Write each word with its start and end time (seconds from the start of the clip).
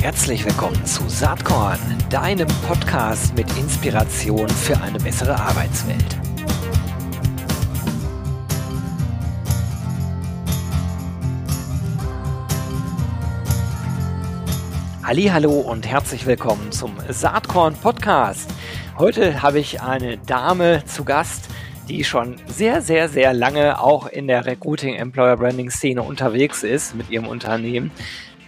Herzlich 0.00 0.44
willkommen 0.44 0.84
zu 0.86 1.08
Saatkorn, 1.08 1.78
deinem 2.08 2.48
Podcast 2.66 3.34
mit 3.36 3.46
Inspiration 3.58 4.48
für 4.48 4.80
eine 4.80 4.98
bessere 4.98 5.38
Arbeitswelt. 5.38 6.18
Hallo 15.02 15.60
und 15.60 15.86
herzlich 15.86 16.24
willkommen 16.26 16.72
zum 16.72 16.96
Saatkorn 17.08 17.74
Podcast. 17.74 18.50
Heute 18.96 19.42
habe 19.42 19.58
ich 19.58 19.82
eine 19.82 20.18
Dame 20.18 20.84
zu 20.84 21.04
Gast, 21.04 21.48
die 21.90 22.04
schon 22.04 22.36
sehr, 22.46 22.82
sehr, 22.82 23.08
sehr 23.08 23.32
lange 23.32 23.80
auch 23.80 24.06
in 24.06 24.28
der 24.28 24.46
Recruiting 24.46 24.94
Employer 24.94 25.36
Branding 25.36 25.70
Szene 25.70 26.02
unterwegs 26.02 26.62
ist 26.62 26.94
mit 26.94 27.10
ihrem 27.10 27.26
Unternehmen. 27.26 27.90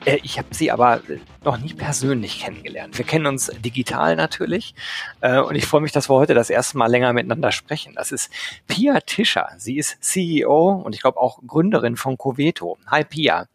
Äh, 0.05 0.19
ich 0.23 0.39
habe 0.39 0.49
sie 0.53 0.71
aber 0.71 1.01
noch 1.45 1.59
nie 1.59 1.75
persönlich 1.75 2.39
kennengelernt. 2.39 2.97
Wir 2.97 3.05
kennen 3.05 3.27
uns 3.27 3.51
digital 3.59 4.15
natürlich 4.15 4.77
äh, 5.23 5.41
und 5.41 5.57
ich 5.57 5.67
freue 5.67 5.81
mich, 5.81 5.91
dass 5.91 6.09
wir 6.09 6.15
heute 6.15 6.35
das 6.35 6.51
erste 6.51 6.79
Mal 6.79 6.89
länger 6.89 7.13
miteinander 7.13 7.51
sprechen. 7.51 7.95
Das 7.97 8.13
ist 8.13 8.31
Pia 8.69 9.01
Tischer. 9.01 9.49
Sie 9.57 9.77
ist 9.77 10.03
CEO 10.05 10.81
und 10.85 10.95
ich 10.95 11.01
glaube 11.01 11.21
auch 11.21 11.41
Gründerin 11.45 11.97
von 11.97 12.17
Coveto. 12.17 12.79
Hi 12.87 13.03
Pia. 13.03 13.49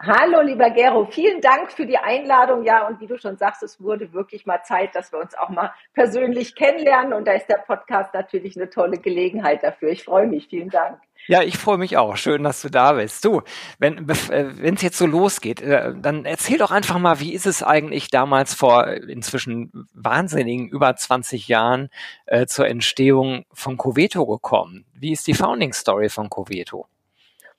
Hallo, 0.00 0.40
lieber 0.42 0.70
Gero, 0.70 1.06
vielen 1.06 1.40
Dank 1.40 1.72
für 1.72 1.86
die 1.86 1.98
Einladung. 1.98 2.64
Ja, 2.64 2.86
und 2.86 3.00
wie 3.00 3.06
du 3.06 3.18
schon 3.18 3.36
sagst, 3.36 3.62
es 3.62 3.80
wurde 3.80 4.12
wirklich 4.12 4.46
mal 4.46 4.62
Zeit, 4.62 4.94
dass 4.94 5.12
wir 5.12 5.18
uns 5.18 5.34
auch 5.36 5.48
mal 5.48 5.72
persönlich 5.94 6.54
kennenlernen. 6.54 7.12
Und 7.12 7.26
da 7.26 7.32
ist 7.32 7.48
der 7.48 7.58
Podcast 7.58 8.14
natürlich 8.14 8.56
eine 8.56 8.70
tolle 8.70 8.98
Gelegenheit 8.98 9.62
dafür. 9.62 9.90
Ich 9.90 10.04
freue 10.04 10.26
mich. 10.26 10.48
Vielen 10.48 10.70
Dank. 10.70 11.00
Ja, 11.26 11.42
ich 11.42 11.58
freue 11.58 11.78
mich 11.78 11.96
auch. 11.96 12.16
Schön, 12.16 12.42
dass 12.42 12.62
du 12.62 12.70
da 12.70 12.92
bist. 12.94 13.24
Du, 13.24 13.42
wenn 13.78 14.08
äh, 14.08 14.72
es 14.74 14.82
jetzt 14.82 14.98
so 14.98 15.06
losgeht, 15.06 15.60
äh, 15.60 15.92
dann 15.96 16.24
erzähl 16.24 16.58
doch 16.58 16.70
einfach 16.70 16.98
mal, 16.98 17.20
wie 17.20 17.34
ist 17.34 17.46
es 17.46 17.62
eigentlich 17.62 18.08
damals 18.08 18.54
vor 18.54 18.86
inzwischen 18.88 19.70
wahnsinnigen 19.92 20.68
über 20.68 20.96
20 20.96 21.46
Jahren 21.48 21.90
äh, 22.26 22.46
zur 22.46 22.66
Entstehung 22.66 23.44
von 23.52 23.76
Coveto 23.76 24.26
gekommen? 24.26 24.86
Wie 24.94 25.12
ist 25.12 25.26
die 25.26 25.34
Founding 25.34 25.72
Story 25.72 26.08
von 26.08 26.30
Coveto? 26.30 26.86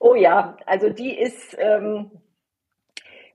Oh 0.03 0.15
ja, 0.15 0.57
also 0.65 0.89
die 0.89 1.15
ist 1.15 1.55
ähm, 1.59 2.09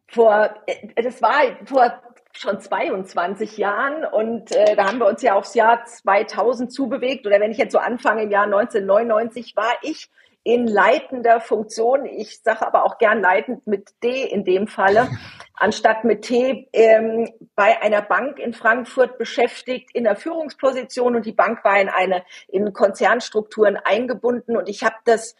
vor, 0.08 0.52
äh, 0.66 1.00
das 1.00 1.22
war 1.22 1.42
vor 1.64 2.02
schon 2.32 2.60
22 2.60 3.56
Jahren 3.56 4.04
und 4.04 4.50
äh, 4.50 4.74
da 4.74 4.88
haben 4.88 4.98
wir 4.98 5.06
uns 5.06 5.22
ja 5.22 5.34
aufs 5.34 5.54
Jahr 5.54 5.84
2000 5.84 6.72
zubewegt 6.72 7.24
oder 7.24 7.38
wenn 7.38 7.52
ich 7.52 7.58
jetzt 7.58 7.70
so 7.70 7.78
anfange 7.78 8.24
im 8.24 8.32
Jahr 8.32 8.46
1999 8.46 9.54
war 9.54 9.72
ich 9.82 10.10
in 10.42 10.66
leitender 10.66 11.40
Funktion, 11.40 12.04
ich 12.04 12.42
sage 12.42 12.66
aber 12.66 12.84
auch 12.84 12.98
gern 12.98 13.20
leitend 13.20 13.64
mit 13.68 13.94
D 14.02 14.24
in 14.24 14.44
dem 14.44 14.66
Falle, 14.66 15.08
anstatt 15.54 16.02
mit 16.02 16.22
T, 16.22 16.68
ähm, 16.72 17.30
bei 17.54 17.80
einer 17.80 18.02
Bank 18.02 18.40
in 18.40 18.54
Frankfurt 18.54 19.18
beschäftigt 19.18 19.90
in 19.94 20.02
der 20.02 20.16
Führungsposition 20.16 21.14
und 21.14 21.26
die 21.26 21.32
Bank 21.32 21.64
war 21.64 21.80
in 21.80 21.88
eine 21.88 22.24
in 22.48 22.72
Konzernstrukturen 22.72 23.76
eingebunden 23.76 24.56
und 24.56 24.68
ich 24.68 24.82
habe 24.82 24.96
das 25.04 25.36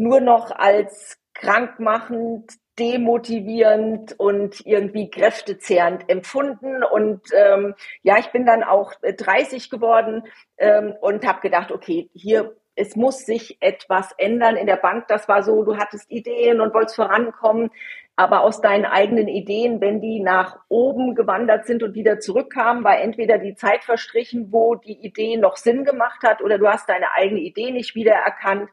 nur 0.00 0.20
noch 0.20 0.50
als 0.50 1.18
krankmachend, 1.34 2.52
demotivierend 2.78 4.18
und 4.18 4.64
irgendwie 4.64 5.10
kräftezehrend 5.10 6.08
empfunden. 6.08 6.82
Und 6.82 7.20
ähm, 7.36 7.74
ja, 8.02 8.18
ich 8.18 8.28
bin 8.28 8.46
dann 8.46 8.64
auch 8.64 8.94
30 9.02 9.68
geworden 9.68 10.22
ähm, 10.56 10.94
und 11.00 11.26
habe 11.26 11.40
gedacht, 11.40 11.70
okay, 11.70 12.08
hier 12.14 12.56
es 12.76 12.96
muss 12.96 13.26
sich 13.26 13.58
etwas 13.60 14.12
ändern 14.16 14.56
in 14.56 14.66
der 14.66 14.76
Bank. 14.76 15.06
Das 15.08 15.28
war 15.28 15.42
so, 15.42 15.64
du 15.64 15.76
hattest 15.76 16.10
Ideen 16.10 16.62
und 16.62 16.72
wolltest 16.72 16.96
vorankommen, 16.96 17.70
aber 18.16 18.40
aus 18.40 18.62
deinen 18.62 18.86
eigenen 18.86 19.28
Ideen, 19.28 19.82
wenn 19.82 20.00
die 20.00 20.20
nach 20.20 20.60
oben 20.68 21.14
gewandert 21.14 21.66
sind 21.66 21.82
und 21.82 21.94
wieder 21.94 22.20
zurückkamen, 22.20 22.82
war 22.82 22.98
entweder 22.98 23.36
die 23.36 23.54
Zeit 23.54 23.84
verstrichen, 23.84 24.50
wo 24.50 24.76
die 24.76 25.04
Idee 25.04 25.36
noch 25.36 25.58
Sinn 25.58 25.84
gemacht 25.84 26.22
hat, 26.22 26.40
oder 26.40 26.56
du 26.56 26.68
hast 26.68 26.88
deine 26.88 27.12
eigene 27.12 27.40
Idee 27.40 27.70
nicht 27.70 27.94
wiedererkannt. 27.94 28.70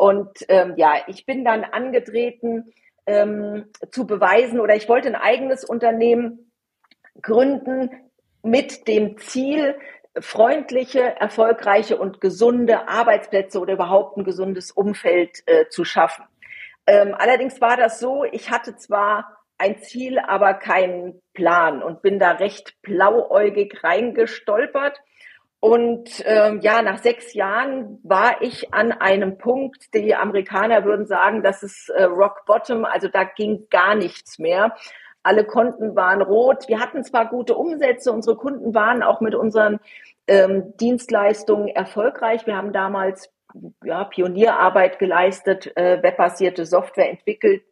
Und 0.00 0.46
ähm, 0.48 0.76
ja, 0.78 0.94
ich 1.08 1.26
bin 1.26 1.44
dann 1.44 1.62
angetreten 1.62 2.72
ähm, 3.04 3.66
zu 3.90 4.06
beweisen 4.06 4.58
oder 4.58 4.74
ich 4.74 4.88
wollte 4.88 5.08
ein 5.08 5.14
eigenes 5.14 5.62
Unternehmen 5.62 6.50
gründen 7.20 7.90
mit 8.42 8.88
dem 8.88 9.18
Ziel, 9.18 9.78
freundliche, 10.18 11.20
erfolgreiche 11.20 11.98
und 11.98 12.22
gesunde 12.22 12.88
Arbeitsplätze 12.88 13.60
oder 13.60 13.74
überhaupt 13.74 14.16
ein 14.16 14.24
gesundes 14.24 14.70
Umfeld 14.70 15.42
äh, 15.44 15.68
zu 15.68 15.84
schaffen. 15.84 16.24
Ähm, 16.86 17.14
allerdings 17.14 17.60
war 17.60 17.76
das 17.76 18.00
so, 18.00 18.24
ich 18.24 18.50
hatte 18.50 18.76
zwar 18.76 19.36
ein 19.58 19.82
Ziel, 19.82 20.18
aber 20.18 20.54
keinen 20.54 21.20
Plan 21.34 21.82
und 21.82 22.00
bin 22.00 22.18
da 22.18 22.30
recht 22.30 22.80
blauäugig 22.80 23.84
reingestolpert 23.84 24.98
und 25.60 26.22
ähm, 26.24 26.60
ja, 26.62 26.80
nach 26.80 26.98
sechs 26.98 27.34
Jahren 27.34 27.98
war 28.02 28.40
ich 28.40 28.72
an 28.72 28.92
einem 28.92 29.36
Punkt, 29.36 29.92
die 29.94 30.14
Amerikaner 30.14 30.84
würden 30.86 31.06
sagen, 31.06 31.42
das 31.42 31.62
ist 31.62 31.90
äh, 31.90 32.04
Rock 32.04 32.46
Bottom, 32.46 32.86
also 32.86 33.08
da 33.08 33.24
ging 33.24 33.66
gar 33.70 33.94
nichts 33.94 34.38
mehr. 34.38 34.74
Alle 35.22 35.44
Konten 35.44 35.94
waren 35.94 36.22
rot. 36.22 36.66
Wir 36.66 36.80
hatten 36.80 37.04
zwar 37.04 37.28
gute 37.28 37.54
Umsätze, 37.54 38.10
unsere 38.10 38.36
Kunden 38.36 38.74
waren 38.74 39.02
auch 39.02 39.20
mit 39.20 39.34
unseren 39.34 39.80
ähm, 40.26 40.72
Dienstleistungen 40.78 41.68
erfolgreich. 41.68 42.46
Wir 42.46 42.56
haben 42.56 42.72
damals 42.72 43.30
ja, 43.84 44.04
Pionierarbeit 44.04 44.98
geleistet, 44.98 45.76
äh, 45.76 46.02
webbasierte 46.02 46.64
Software 46.64 47.10
entwickelt, 47.10 47.62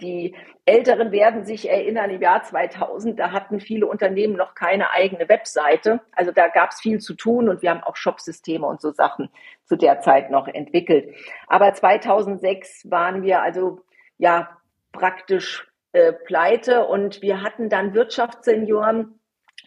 die 0.00 0.34
Älteren 0.64 1.12
werden 1.12 1.44
sich 1.44 1.68
erinnern, 1.68 2.10
im 2.10 2.20
Jahr 2.20 2.42
2000, 2.42 3.18
da 3.18 3.30
hatten 3.30 3.60
viele 3.60 3.86
Unternehmen 3.86 4.36
noch 4.36 4.54
keine 4.54 4.90
eigene 4.90 5.28
Webseite. 5.28 6.00
Also 6.12 6.32
da 6.32 6.48
gab 6.48 6.70
es 6.70 6.80
viel 6.80 6.98
zu 6.98 7.14
tun 7.14 7.48
und 7.48 7.62
wir 7.62 7.70
haben 7.70 7.82
auch 7.82 7.96
Shopsysteme 7.96 8.66
und 8.66 8.80
so 8.80 8.90
Sachen 8.90 9.28
zu 9.64 9.76
der 9.76 10.00
Zeit 10.00 10.30
noch 10.30 10.48
entwickelt. 10.48 11.14
Aber 11.46 11.72
2006 11.72 12.90
waren 12.90 13.22
wir 13.22 13.42
also 13.42 13.80
ja 14.18 14.56
praktisch 14.92 15.68
äh, 15.92 16.12
pleite 16.12 16.86
und 16.86 17.22
wir 17.22 17.42
hatten 17.42 17.68
dann 17.68 17.94
Wirtschaftssenioren. 17.94 19.18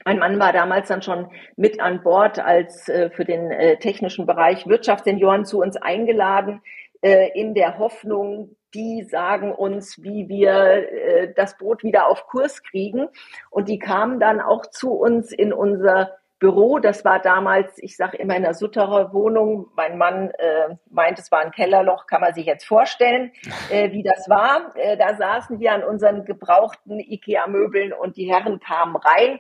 Mein 0.06 0.20
Mann 0.20 0.40
war 0.40 0.54
damals 0.54 0.88
dann 0.88 1.02
schon 1.02 1.32
mit 1.56 1.80
an 1.80 2.04
Bord 2.04 2.40
als 2.40 2.90
äh, 2.90 3.10
für 3.10 3.26
den 3.26 3.52
äh, 3.52 3.78
technischen 3.78 4.26
Bereich 4.26 4.68
Wirtschaftssenioren 4.68 5.46
zu 5.46 5.62
uns 5.62 5.78
eingeladen, 5.78 6.62
äh, 7.02 7.30
in 7.40 7.54
der 7.54 7.78
Hoffnung, 7.78 8.56
die 8.76 9.04
sagen 9.04 9.52
uns, 9.54 10.04
wie 10.04 10.28
wir 10.28 10.92
äh, 10.92 11.34
das 11.34 11.58
Boot 11.58 11.84
wieder 11.84 12.08
auf 12.08 12.28
Kurs 12.28 12.62
kriegen. 12.62 13.08
Und 13.50 13.70
die 13.70 13.80
kamen 13.80 14.20
dann 14.20 14.42
auch 14.42 14.66
zu 14.68 14.92
uns 14.92 15.32
in 15.32 15.54
unser 15.54 16.12
Büro. 16.40 16.80
Das 16.80 17.06
war 17.06 17.20
damals, 17.20 17.72
ich 17.78 17.96
sage 17.96 18.18
immer 18.18 18.36
in 18.36 18.44
der 18.44 18.54
Sutterer 18.54 19.14
Wohnung. 19.14 19.68
Mein 19.76 19.98
Mann 19.98 20.32
äh, 20.32 20.76
meint, 20.92 21.18
es 21.18 21.32
war 21.32 21.40
ein 21.40 21.52
Kellerloch, 21.52 22.06
kann 22.08 22.22
man 22.22 22.34
sich 22.34 22.46
jetzt 22.46 22.66
vorstellen, 22.66 23.32
äh, 23.72 23.92
wie 23.92 24.04
das 24.04 24.30
war. 24.30 24.76
Äh, 24.76 24.98
da 24.98 25.16
saßen 25.16 25.60
wir 25.60 25.72
an 25.72 25.84
unseren 25.84 26.26
gebrauchten 26.26 27.00
IKEA-Möbeln 27.00 27.94
und 27.94 28.18
die 28.18 28.32
Herren 28.32 28.60
kamen 28.60 28.98
rein 28.98 29.40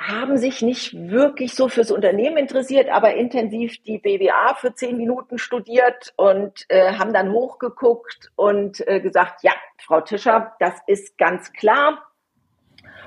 haben 0.00 0.38
sich 0.38 0.62
nicht 0.62 0.94
wirklich 0.94 1.54
so 1.54 1.68
fürs 1.68 1.90
Unternehmen 1.90 2.38
interessiert, 2.38 2.88
aber 2.88 3.14
intensiv 3.14 3.82
die 3.82 3.98
BWA 3.98 4.54
für 4.54 4.74
zehn 4.74 4.96
Minuten 4.96 5.36
studiert 5.36 6.14
und 6.16 6.64
äh, 6.68 6.94
haben 6.94 7.12
dann 7.12 7.32
hochgeguckt 7.32 8.32
und 8.34 8.86
äh, 8.88 9.00
gesagt, 9.00 9.42
ja, 9.42 9.52
Frau 9.78 10.00
Tischer, 10.00 10.54
das 10.58 10.74
ist 10.86 11.18
ganz 11.18 11.52
klar. 11.52 12.06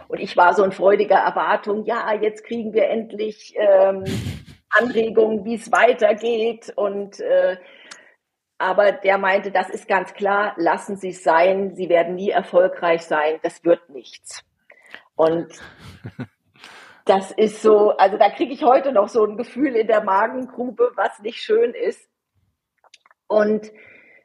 Und 0.07 0.19
ich 0.19 0.37
war 0.37 0.53
so 0.53 0.63
in 0.63 0.71
freudiger 0.71 1.15
Erwartung, 1.17 1.83
ja, 1.85 2.13
jetzt 2.13 2.43
kriegen 2.43 2.73
wir 2.73 2.87
endlich 2.87 3.55
ähm, 3.57 4.03
Anregungen, 4.69 5.45
wie 5.45 5.55
es 5.55 5.71
weitergeht. 5.71 6.71
Und 6.75 7.19
äh, 7.19 7.57
aber 8.59 8.91
der 8.91 9.17
meinte, 9.17 9.51
das 9.51 9.71
ist 9.71 9.87
ganz 9.87 10.13
klar, 10.13 10.53
lassen 10.57 10.97
Sie 10.97 11.09
es 11.09 11.23
sein, 11.23 11.73
Sie 11.75 11.89
werden 11.89 12.13
nie 12.13 12.29
erfolgreich 12.29 13.01
sein, 13.01 13.39
das 13.41 13.65
wird 13.65 13.89
nichts. 13.89 14.43
Und 15.15 15.47
das 17.05 17.31
ist 17.31 17.61
so, 17.61 17.91
also 17.97 18.17
da 18.17 18.29
kriege 18.29 18.53
ich 18.53 18.63
heute 18.63 18.91
noch 18.91 19.09
so 19.09 19.25
ein 19.25 19.37
Gefühl 19.37 19.75
in 19.75 19.87
der 19.87 20.03
Magengrube, 20.03 20.91
was 20.95 21.19
nicht 21.19 21.39
schön 21.39 21.73
ist. 21.73 22.09
Und 23.27 23.71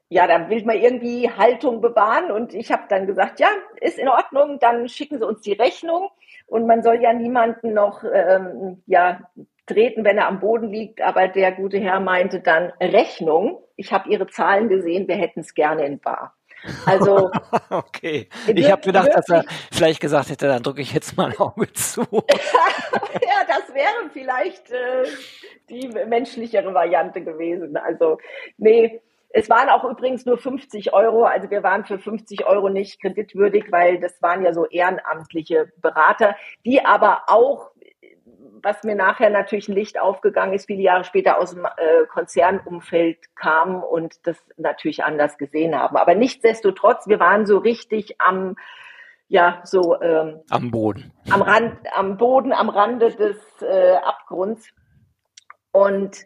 ja, 0.08 0.26
dann 0.26 0.48
will 0.48 0.64
man 0.64 0.78
irgendwie 0.78 1.30
Haltung 1.30 1.80
bewahren 1.80 2.30
und 2.30 2.54
ich 2.54 2.72
habe 2.72 2.84
dann 2.88 3.06
gesagt, 3.06 3.40
ja, 3.40 3.48
ist 3.80 3.98
in 3.98 4.08
Ordnung, 4.08 4.58
dann 4.58 4.88
schicken 4.88 5.19
Sie 5.19 5.26
uns 5.26 5.42
die 5.42 5.52
Rechnung 5.52 6.08
und 6.46 6.66
man 6.66 6.82
soll 6.82 7.02
ja 7.02 7.12
niemanden 7.12 7.75
noch 7.75 8.04
ähm, 8.04 8.82
ja 8.86 9.20
treten, 9.66 10.04
wenn 10.04 10.16
er 10.16 10.28
am 10.28 10.40
Boden 10.40 10.70
liegt, 10.70 11.02
aber 11.02 11.28
der 11.28 11.52
gute 11.52 11.78
Herr 11.78 12.00
meinte 12.00 12.40
dann 12.40 12.72
Rechnung. 12.80 13.62
Ich 13.76 13.92
habe 13.92 14.08
Ihre 14.08 14.26
Zahlen 14.26 14.70
gesehen, 14.70 15.08
wir 15.08 15.16
hätten 15.16 15.40
es 15.40 15.52
gerne 15.52 15.84
in 15.84 16.00
bar. 16.00 16.38
Also 16.87 17.31
okay. 17.70 18.28
Ich 18.46 18.70
habe 18.70 18.82
gedacht, 18.82 19.10
dass 19.14 19.28
er 19.28 19.44
vielleicht 19.72 20.00
gesagt 20.00 20.31
hätte, 20.31 20.49
dann 20.49 20.62
drücke 20.62 20.81
ich 20.81 20.93
jetzt 20.93 21.16
mal 21.16 21.31
ein 21.31 21.38
Auge 21.38 21.72
zu. 21.72 22.02
ja, 22.02 23.44
das 23.46 23.75
wäre 23.75 24.10
vielleicht 24.12 24.70
äh, 24.70 25.05
die 25.69 25.88
menschlichere 26.06 26.72
Variante 26.75 27.22
gewesen. 27.22 27.76
Also 27.76 28.19
nee, 28.56 29.00
Es 29.31 29.50
waren 29.50 29.69
auch 29.69 29.84
übrigens 29.84 30.25
nur 30.25 30.38
50 30.38 30.94
Euro, 30.94 31.25
also 31.25 31.50
wir 31.50 31.62
waren 31.62 31.84
für 31.84 31.99
50 31.99 32.46
Euro 32.46 32.70
nicht 32.70 33.00
kreditwürdig, 33.00 33.70
weil 33.70 34.00
das 34.00 34.20
waren 34.22 34.43
ja 34.43 34.54
so 34.54 34.64
ehrenamtliche 34.66 35.70
Berater, 35.82 36.34
die 36.64 36.84
aber 36.84 37.25
auch 37.26 37.70
was 38.62 38.82
mir 38.84 38.94
nachher 38.94 39.31
natürlich 39.31 39.69
ein 39.69 39.75
Licht 39.75 39.99
aufgegangen 40.00 40.55
ist, 40.55 40.66
viele 40.66 40.82
Jahre 40.82 41.05
später 41.05 41.38
aus 41.38 41.55
dem 41.55 41.64
äh, 41.64 42.06
Konzernumfeld 42.08 43.34
kamen 43.34 43.82
und 43.82 44.26
das 44.26 44.37
natürlich 44.56 45.05
anders 45.05 45.38
gesehen 45.38 45.75
haben. 45.75 45.96
Aber 45.96 46.14
nichtsdestotrotz, 46.14 47.06
wir 47.06 47.20
waren 47.20 47.46
so 47.46 47.58
richtig 47.58 48.20
am, 48.20 48.56
ja, 49.28 49.60
so 49.64 50.00
ähm, 50.00 50.40
am 50.50 50.70
Boden. 50.70 51.12
Am 51.31 51.43
Rand, 51.43 51.78
am 51.94 52.16
Boden, 52.16 52.52
am 52.52 52.69
Rande 52.69 53.10
des 53.10 53.37
äh, 53.62 53.94
Abgrunds. 53.96 54.69
Und 55.72 56.16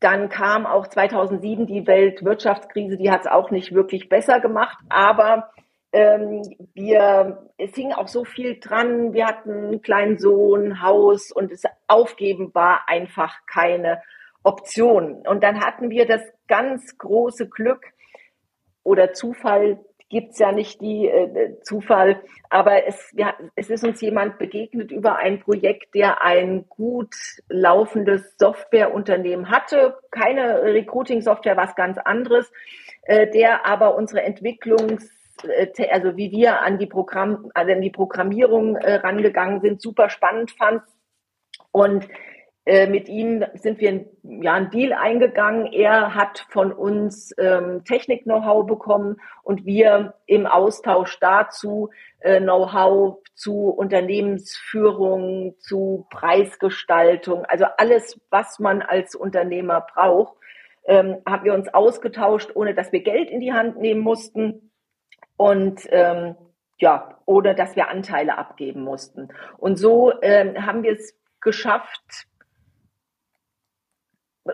dann 0.00 0.28
kam 0.28 0.66
auch 0.66 0.86
2007 0.86 1.66
die 1.66 1.86
Weltwirtschaftskrise, 1.86 2.96
die 2.96 3.10
hat 3.10 3.22
es 3.22 3.26
auch 3.26 3.50
nicht 3.50 3.74
wirklich 3.74 4.08
besser 4.08 4.40
gemacht, 4.40 4.76
aber 4.88 5.50
ähm, 5.92 6.42
wir, 6.74 7.50
es 7.58 7.74
hing 7.74 7.92
auch 7.92 8.08
so 8.08 8.24
viel 8.24 8.58
dran. 8.60 9.12
Wir 9.12 9.26
hatten 9.26 9.50
einen 9.50 9.82
kleinen 9.82 10.18
Sohn, 10.18 10.82
Haus 10.82 11.32
und 11.32 11.52
das 11.52 11.62
Aufgeben 11.86 12.54
war 12.54 12.88
einfach 12.88 13.46
keine 13.46 14.02
Option. 14.42 15.26
Und 15.26 15.42
dann 15.42 15.60
hatten 15.60 15.90
wir 15.90 16.06
das 16.06 16.22
ganz 16.48 16.98
große 16.98 17.48
Glück 17.48 17.84
oder 18.82 19.12
Zufall, 19.12 19.80
gibt's 20.08 20.38
ja 20.38 20.52
nicht 20.52 20.80
die 20.80 21.08
äh, 21.08 21.60
Zufall, 21.62 22.22
aber 22.48 22.86
es, 22.86 23.12
ja, 23.16 23.34
es 23.56 23.70
ist 23.70 23.84
uns 23.84 24.00
jemand 24.00 24.38
begegnet 24.38 24.92
über 24.92 25.16
ein 25.16 25.40
Projekt, 25.40 25.94
der 25.96 26.22
ein 26.22 26.68
gut 26.68 27.14
laufendes 27.48 28.36
Softwareunternehmen 28.38 29.50
hatte, 29.50 29.96
keine 30.12 30.62
Recruiting-Software, 30.62 31.56
was 31.56 31.74
ganz 31.74 31.98
anderes, 31.98 32.52
äh, 33.02 33.28
der 33.28 33.66
aber 33.66 33.96
unsere 33.96 34.22
Entwicklungs 34.22 35.15
also 35.90 36.16
wie 36.16 36.30
wir 36.30 36.62
an 36.62 36.78
die 36.78 36.86
Programm, 36.86 37.50
also 37.54 37.72
an 37.72 37.80
die 37.80 37.90
Programmierung 37.90 38.76
äh, 38.76 38.94
rangegangen 38.96 39.60
sind, 39.60 39.82
super 39.82 40.10
spannend 40.10 40.50
fand. 40.52 40.82
Und 41.72 42.08
äh, 42.66 42.88
mit 42.88 43.08
ihm 43.08 43.44
sind 43.54 43.78
wir 43.80 43.90
ein, 43.90 44.06
ja, 44.24 44.54
einen 44.54 44.70
Deal 44.70 44.92
eingegangen. 44.92 45.72
Er 45.72 46.14
hat 46.14 46.46
von 46.50 46.72
uns 46.72 47.32
ähm, 47.38 47.84
Technik-Know-how 47.84 48.66
bekommen 48.66 49.18
und 49.44 49.64
wir 49.64 50.14
im 50.26 50.46
Austausch 50.46 51.18
dazu 51.20 51.90
äh, 52.20 52.40
Know-how 52.40 53.18
zu 53.36 53.68
Unternehmensführung, 53.68 55.54
zu 55.60 56.06
Preisgestaltung, 56.10 57.44
also 57.44 57.66
alles, 57.76 58.20
was 58.30 58.58
man 58.58 58.82
als 58.82 59.14
Unternehmer 59.14 59.86
braucht, 59.94 60.34
ähm, 60.86 61.18
haben 61.28 61.44
wir 61.44 61.54
uns 61.54 61.72
ausgetauscht, 61.72 62.50
ohne 62.54 62.74
dass 62.74 62.90
wir 62.90 63.02
Geld 63.02 63.30
in 63.30 63.40
die 63.40 63.52
Hand 63.52 63.78
nehmen 63.78 64.00
mussten 64.00 64.72
und 65.36 65.80
ähm, 65.90 66.36
ja, 66.78 67.18
oder 67.24 67.54
dass 67.54 67.76
wir 67.76 67.88
Anteile 67.88 68.38
abgeben 68.38 68.82
mussten. 68.82 69.28
Und 69.58 69.76
so 69.76 70.12
ähm, 70.22 70.66
haben 70.66 70.82
wir 70.82 70.92
es 70.92 71.14
geschafft, 71.40 72.26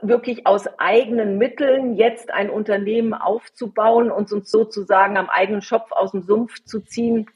wirklich 0.00 0.46
aus 0.46 0.66
eigenen 0.78 1.36
Mitteln 1.36 1.96
jetzt 1.96 2.32
ein 2.32 2.48
Unternehmen 2.48 3.12
aufzubauen 3.12 4.10
und 4.10 4.32
uns 4.32 4.50
sozusagen 4.50 5.18
am 5.18 5.28
eigenen 5.28 5.60
Schopf 5.60 5.92
aus 5.92 6.12
dem 6.12 6.22
Sumpf 6.22 6.64
zu 6.64 6.80
ziehen, 6.80 7.28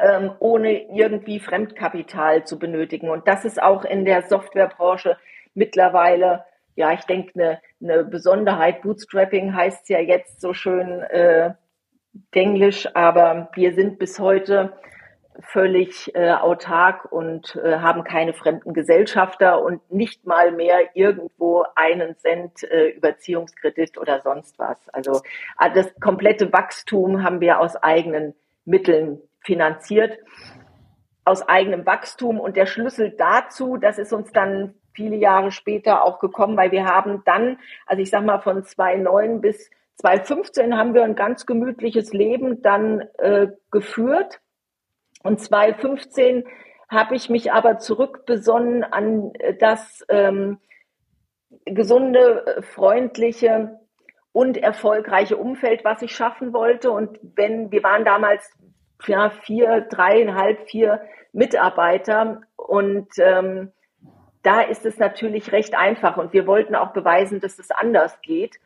ähm, 0.00 0.32
ohne 0.38 0.88
irgendwie 0.94 1.40
Fremdkapital 1.40 2.44
zu 2.44 2.58
benötigen. 2.58 3.10
Und 3.10 3.26
das 3.26 3.44
ist 3.44 3.60
auch 3.60 3.84
in 3.84 4.04
der 4.04 4.22
Softwarebranche 4.22 5.16
mittlerweile, 5.54 6.44
ja, 6.76 6.92
ich 6.92 7.02
denke, 7.02 7.32
eine, 7.34 7.60
eine 7.82 8.04
Besonderheit. 8.04 8.82
Bootstrapping 8.82 9.54
heißt 9.54 9.88
ja 9.88 9.98
jetzt 9.98 10.40
so 10.40 10.52
schön, 10.52 11.02
äh, 11.02 11.54
Englisch, 12.32 12.88
aber 12.94 13.50
wir 13.54 13.74
sind 13.74 13.98
bis 13.98 14.18
heute 14.18 14.72
völlig 15.42 16.14
äh, 16.14 16.32
autark 16.32 17.10
und 17.10 17.56
äh, 17.56 17.78
haben 17.78 18.04
keine 18.04 18.34
fremden 18.34 18.74
Gesellschafter 18.74 19.62
und 19.62 19.90
nicht 19.90 20.26
mal 20.26 20.52
mehr 20.52 20.94
irgendwo 20.94 21.64
einen 21.74 22.16
Cent 22.16 22.62
äh, 22.64 22.88
Überziehungskredit 22.90 23.98
oder 23.98 24.20
sonst 24.22 24.58
was. 24.58 24.88
Also 24.90 25.22
äh, 25.58 25.70
das 25.74 25.94
komplette 26.00 26.52
Wachstum 26.52 27.22
haben 27.22 27.40
wir 27.40 27.60
aus 27.60 27.76
eigenen 27.76 28.34
Mitteln 28.64 29.20
finanziert, 29.40 30.18
aus 31.24 31.48
eigenem 31.48 31.86
Wachstum. 31.86 32.38
Und 32.38 32.56
der 32.56 32.66
Schlüssel 32.66 33.14
dazu, 33.16 33.76
das 33.76 33.98
ist 33.98 34.12
uns 34.12 34.32
dann 34.32 34.74
viele 34.92 35.16
Jahre 35.16 35.52
später 35.52 36.04
auch 36.04 36.18
gekommen, 36.18 36.56
weil 36.56 36.72
wir 36.72 36.84
haben 36.84 37.22
dann, 37.24 37.58
also 37.86 38.02
ich 38.02 38.10
sag 38.10 38.24
mal 38.24 38.40
von 38.40 38.62
2009 38.62 39.40
bis 39.40 39.70
2015 40.00 40.76
haben 40.76 40.94
wir 40.94 41.04
ein 41.04 41.14
ganz 41.14 41.44
gemütliches 41.44 42.12
Leben 42.12 42.62
dann 42.62 43.02
äh, 43.18 43.48
geführt. 43.70 44.40
Und 45.22 45.40
2015 45.40 46.44
habe 46.88 47.14
ich 47.14 47.28
mich 47.28 47.52
aber 47.52 47.78
zurückbesonnen 47.78 48.82
an 48.82 49.32
das 49.58 50.04
ähm, 50.08 50.58
gesunde, 51.66 52.62
freundliche 52.62 53.78
und 54.32 54.56
erfolgreiche 54.56 55.36
Umfeld, 55.36 55.84
was 55.84 56.00
ich 56.00 56.12
schaffen 56.12 56.54
wollte. 56.54 56.90
Und 56.90 57.18
wenn 57.22 57.70
wir 57.70 57.82
waren 57.82 58.06
damals 58.06 58.50
ja, 59.06 59.28
vier, 59.28 59.82
dreieinhalb, 59.82 60.68
vier 60.68 61.02
Mitarbeiter 61.32 62.40
und 62.56 63.08
ähm, 63.18 63.72
da 64.42 64.62
ist 64.62 64.86
es 64.86 64.98
natürlich 64.98 65.52
recht 65.52 65.76
einfach 65.76 66.16
und 66.16 66.32
wir 66.32 66.46
wollten 66.46 66.74
auch 66.74 66.94
beweisen, 66.94 67.40
dass 67.40 67.58
es 67.58 67.70
anders 67.70 68.18
geht 68.22 68.58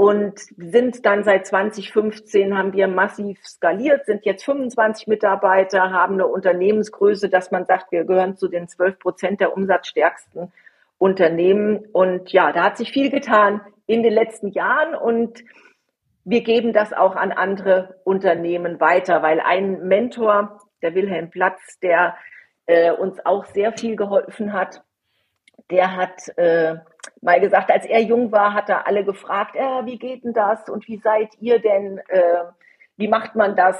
und 0.00 0.38
sind 0.56 1.04
dann 1.04 1.24
seit 1.24 1.46
2015 1.46 2.56
haben 2.56 2.72
wir 2.72 2.88
massiv 2.88 3.38
skaliert, 3.44 4.06
sind 4.06 4.24
jetzt 4.24 4.46
25 4.46 5.08
Mitarbeiter, 5.08 5.90
haben 5.90 6.14
eine 6.14 6.26
Unternehmensgröße, 6.26 7.28
dass 7.28 7.50
man 7.50 7.66
sagt, 7.66 7.92
wir 7.92 8.04
gehören 8.04 8.34
zu 8.34 8.48
den 8.48 8.66
12 8.66 8.98
Prozent 8.98 9.40
der 9.42 9.54
umsatzstärksten 9.54 10.52
Unternehmen. 10.96 11.84
Und 11.92 12.32
ja, 12.32 12.50
da 12.50 12.64
hat 12.64 12.78
sich 12.78 12.92
viel 12.92 13.10
getan 13.10 13.60
in 13.84 14.02
den 14.02 14.14
letzten 14.14 14.48
Jahren 14.52 14.94
und 14.94 15.44
wir 16.24 16.40
geben 16.44 16.72
das 16.72 16.94
auch 16.94 17.14
an 17.14 17.30
andere 17.30 18.00
Unternehmen 18.04 18.80
weiter, 18.80 19.20
weil 19.20 19.38
ein 19.38 19.86
Mentor, 19.86 20.62
der 20.80 20.94
Wilhelm 20.94 21.28
Platz, 21.28 21.78
der 21.80 22.16
äh, 22.64 22.90
uns 22.90 23.18
auch 23.26 23.44
sehr 23.44 23.76
viel 23.76 23.96
geholfen 23.96 24.54
hat, 24.54 24.82
der 25.70 25.94
hat 25.94 26.26
äh, 26.38 26.76
mal 27.20 27.40
gesagt, 27.40 27.70
als 27.70 27.84
er 27.86 28.00
jung 28.00 28.32
war, 28.32 28.54
hat 28.54 28.68
er 28.68 28.86
alle 28.86 29.04
gefragt, 29.04 29.56
äh, 29.56 29.84
wie 29.84 29.98
geht 29.98 30.24
denn 30.24 30.32
das 30.32 30.68
und 30.68 30.86
wie 30.88 30.98
seid 30.98 31.28
ihr 31.40 31.58
denn, 31.58 31.98
äh, 32.08 32.44
wie 32.96 33.08
macht 33.08 33.34
man 33.34 33.56
das? 33.56 33.76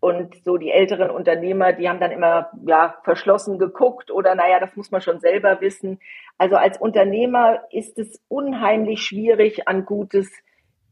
Und 0.00 0.34
so 0.44 0.58
die 0.58 0.70
älteren 0.70 1.10
Unternehmer, 1.10 1.72
die 1.72 1.88
haben 1.88 1.98
dann 1.98 2.10
immer 2.10 2.50
ja 2.66 2.98
verschlossen 3.04 3.58
geguckt 3.58 4.10
oder 4.10 4.34
naja, 4.34 4.60
das 4.60 4.76
muss 4.76 4.90
man 4.90 5.00
schon 5.00 5.18
selber 5.18 5.62
wissen. 5.62 5.98
Also 6.36 6.56
als 6.56 6.78
Unternehmer 6.78 7.62
ist 7.70 7.98
es 7.98 8.22
unheimlich 8.28 9.02
schwierig, 9.02 9.66
an 9.66 9.86
gutes 9.86 10.30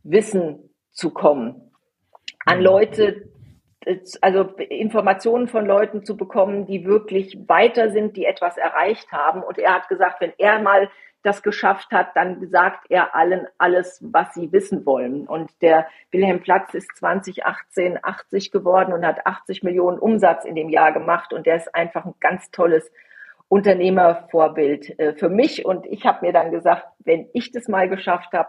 Wissen 0.03 0.71
zu 0.93 1.13
kommen. 1.13 1.73
An 2.47 2.59
mhm. 2.59 2.65
Leute, 2.65 3.29
also 4.23 4.45
Informationen 4.57 5.47
von 5.47 5.67
Leuten 5.67 6.07
zu 6.07 6.17
bekommen, 6.17 6.65
die 6.65 6.87
wirklich 6.87 7.39
weiter 7.49 7.91
sind, 7.91 8.17
die 8.17 8.25
etwas 8.25 8.57
erreicht 8.57 9.13
haben. 9.13 9.43
Und 9.43 9.59
er 9.59 9.75
hat 9.75 9.89
gesagt, 9.89 10.23
wenn 10.23 10.33
er 10.39 10.61
mal 10.61 10.89
das 11.23 11.43
geschafft 11.43 11.93
hat, 11.93 12.17
dann 12.17 12.49
sagt 12.49 12.91
er 12.91 13.15
allen 13.15 13.47
alles, 13.59 14.01
was 14.03 14.35
sie 14.35 14.51
wissen 14.53 14.85
wollen. 14.85 15.27
Und 15.27 15.51
der 15.63 15.87
Wilhelm 16.11 16.41
Platz 16.41 16.75
ist 16.75 16.97
2018 16.97 17.99
80 18.03 18.51
geworden 18.51 18.93
und 18.93 19.07
hat 19.07 19.27
80 19.27 19.63
Millionen 19.63 19.99
Umsatz 19.99 20.45
in 20.45 20.55
dem 20.55 20.69
Jahr 20.69 20.93
gemacht. 20.93 21.33
Und 21.33 21.47
der 21.47 21.57
ist 21.57 21.75
einfach 21.75 22.05
ein 22.05 22.15
ganz 22.21 22.51
tolles 22.51 22.91
Unternehmervorbild 23.49 24.99
äh, 24.99 25.13
für 25.15 25.29
mich. 25.29 25.65
Und 25.65 25.87
ich 25.87 26.07
habe 26.07 26.27
mir 26.27 26.33
dann 26.33 26.51
gesagt, 26.51 26.87
wenn 27.01 27.29
ich 27.33 27.53
das 27.53 27.69
mal 27.69 27.89
geschafft 27.89 28.33
habe, 28.33 28.49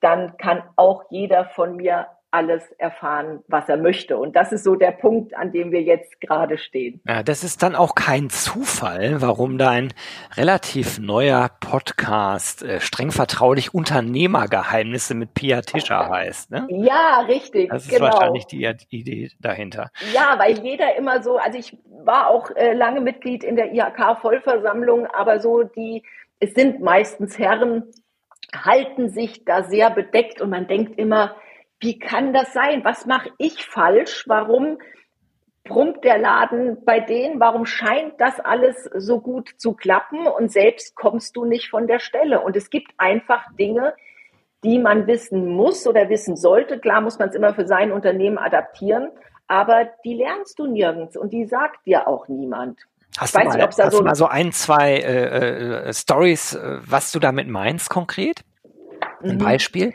dann 0.00 0.36
kann 0.36 0.62
auch 0.76 1.04
jeder 1.10 1.46
von 1.46 1.76
mir 1.76 2.06
alles 2.34 2.72
erfahren, 2.78 3.44
was 3.46 3.68
er 3.68 3.76
möchte. 3.76 4.18
Und 4.18 4.34
das 4.34 4.50
ist 4.50 4.64
so 4.64 4.74
der 4.74 4.90
Punkt, 4.90 5.36
an 5.36 5.52
dem 5.52 5.70
wir 5.70 5.82
jetzt 5.82 6.20
gerade 6.20 6.58
stehen. 6.58 7.00
Ja, 7.06 7.22
das 7.22 7.44
ist 7.44 7.62
dann 7.62 7.76
auch 7.76 7.94
kein 7.94 8.28
Zufall, 8.28 9.22
warum 9.22 9.56
dein 9.56 9.94
relativ 10.36 10.98
neuer 10.98 11.48
Podcast 11.60 12.64
äh, 12.64 12.80
streng 12.80 13.12
vertraulich 13.12 13.72
Unternehmergeheimnisse 13.72 15.14
mit 15.14 15.34
Pia 15.34 15.60
Tischer 15.60 16.08
heißt. 16.08 16.50
Ne? 16.50 16.66
Ja, 16.70 17.20
richtig. 17.20 17.70
Das 17.70 17.84
ist 17.84 17.90
genau. 17.90 18.06
wahrscheinlich 18.06 18.46
die 18.46 18.68
Idee 18.90 19.30
dahinter. 19.38 19.90
Ja, 20.12 20.36
weil 20.38 20.58
jeder 20.58 20.96
immer 20.96 21.22
so, 21.22 21.36
also 21.36 21.56
ich 21.56 21.78
war 22.04 22.28
auch 22.28 22.50
äh, 22.50 22.74
lange 22.74 23.00
Mitglied 23.00 23.44
in 23.44 23.54
der 23.54 23.72
IHK-Vollversammlung, 23.72 25.06
aber 25.06 25.38
so 25.38 25.62
die, 25.62 26.02
es 26.40 26.54
sind 26.54 26.80
meistens 26.80 27.38
Herren, 27.38 27.84
halten 28.52 29.10
sich 29.10 29.44
da 29.44 29.62
sehr 29.62 29.90
bedeckt 29.90 30.40
und 30.40 30.50
man 30.50 30.66
denkt 30.66 30.98
immer, 30.98 31.36
wie 31.84 31.98
kann 31.98 32.32
das 32.32 32.52
sein? 32.54 32.82
Was 32.82 33.04
mache 33.04 33.30
ich 33.36 33.66
falsch? 33.66 34.24
Warum 34.26 34.78
brummt 35.64 36.02
der 36.02 36.16
Laden 36.18 36.82
bei 36.84 36.98
denen? 36.98 37.40
Warum 37.40 37.66
scheint 37.66 38.18
das 38.18 38.40
alles 38.40 38.88
so 38.96 39.20
gut 39.20 39.50
zu 39.58 39.74
klappen? 39.74 40.26
Und 40.26 40.50
selbst 40.50 40.96
kommst 40.96 41.36
du 41.36 41.44
nicht 41.44 41.68
von 41.68 41.86
der 41.86 41.98
Stelle. 41.98 42.40
Und 42.40 42.56
es 42.56 42.70
gibt 42.70 42.92
einfach 42.96 43.44
Dinge, 43.58 43.94
die 44.64 44.78
man 44.78 45.06
wissen 45.06 45.46
muss 45.46 45.86
oder 45.86 46.08
wissen 46.08 46.36
sollte. 46.36 46.80
Klar 46.80 47.02
muss 47.02 47.18
man 47.18 47.28
es 47.28 47.34
immer 47.34 47.52
für 47.52 47.66
sein 47.66 47.92
Unternehmen 47.92 48.38
adaptieren, 48.38 49.10
aber 49.46 49.90
die 50.06 50.14
lernst 50.14 50.58
du 50.58 50.66
nirgends 50.66 51.18
und 51.18 51.34
die 51.34 51.44
sagt 51.44 51.84
dir 51.84 52.08
auch 52.08 52.28
niemand. 52.28 52.80
Hast, 53.18 53.34
du 53.34 53.44
mal, 53.44 53.56
nicht, 53.56 53.78
hast 53.78 53.92
so 53.92 53.98
du 53.98 54.04
mal 54.04 54.14
so 54.14 54.26
ein, 54.26 54.52
zwei 54.52 54.94
äh, 54.96 55.88
äh, 55.88 55.92
Stories, 55.92 56.54
äh, 56.54 56.78
was 56.80 57.12
du 57.12 57.18
damit 57.18 57.46
meinst 57.46 57.90
konkret? 57.90 58.42
Ein 59.22 59.34
mhm. 59.34 59.38
Beispiel? 59.38 59.92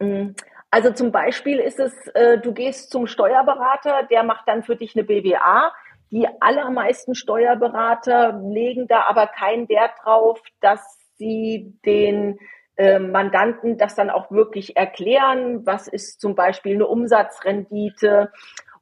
Mhm. 0.00 0.34
Also 0.70 0.92
zum 0.92 1.10
Beispiel 1.10 1.58
ist 1.58 1.80
es, 1.80 1.92
äh, 2.08 2.38
du 2.38 2.52
gehst 2.52 2.90
zum 2.90 3.06
Steuerberater, 3.06 4.04
der 4.10 4.22
macht 4.22 4.46
dann 4.46 4.62
für 4.62 4.76
dich 4.76 4.94
eine 4.94 5.04
BWA. 5.04 5.72
Die 6.10 6.28
allermeisten 6.40 7.14
Steuerberater 7.14 8.40
legen 8.42 8.86
da 8.86 9.04
aber 9.08 9.26
keinen 9.26 9.68
Wert 9.68 9.92
drauf, 10.02 10.40
dass 10.60 10.98
sie 11.16 11.74
den 11.84 12.38
äh, 12.76 12.98
Mandanten 12.98 13.78
das 13.78 13.94
dann 13.94 14.10
auch 14.10 14.30
wirklich 14.30 14.76
erklären. 14.76 15.66
Was 15.66 15.88
ist 15.88 16.20
zum 16.20 16.34
Beispiel 16.34 16.74
eine 16.74 16.86
Umsatzrendite? 16.86 18.32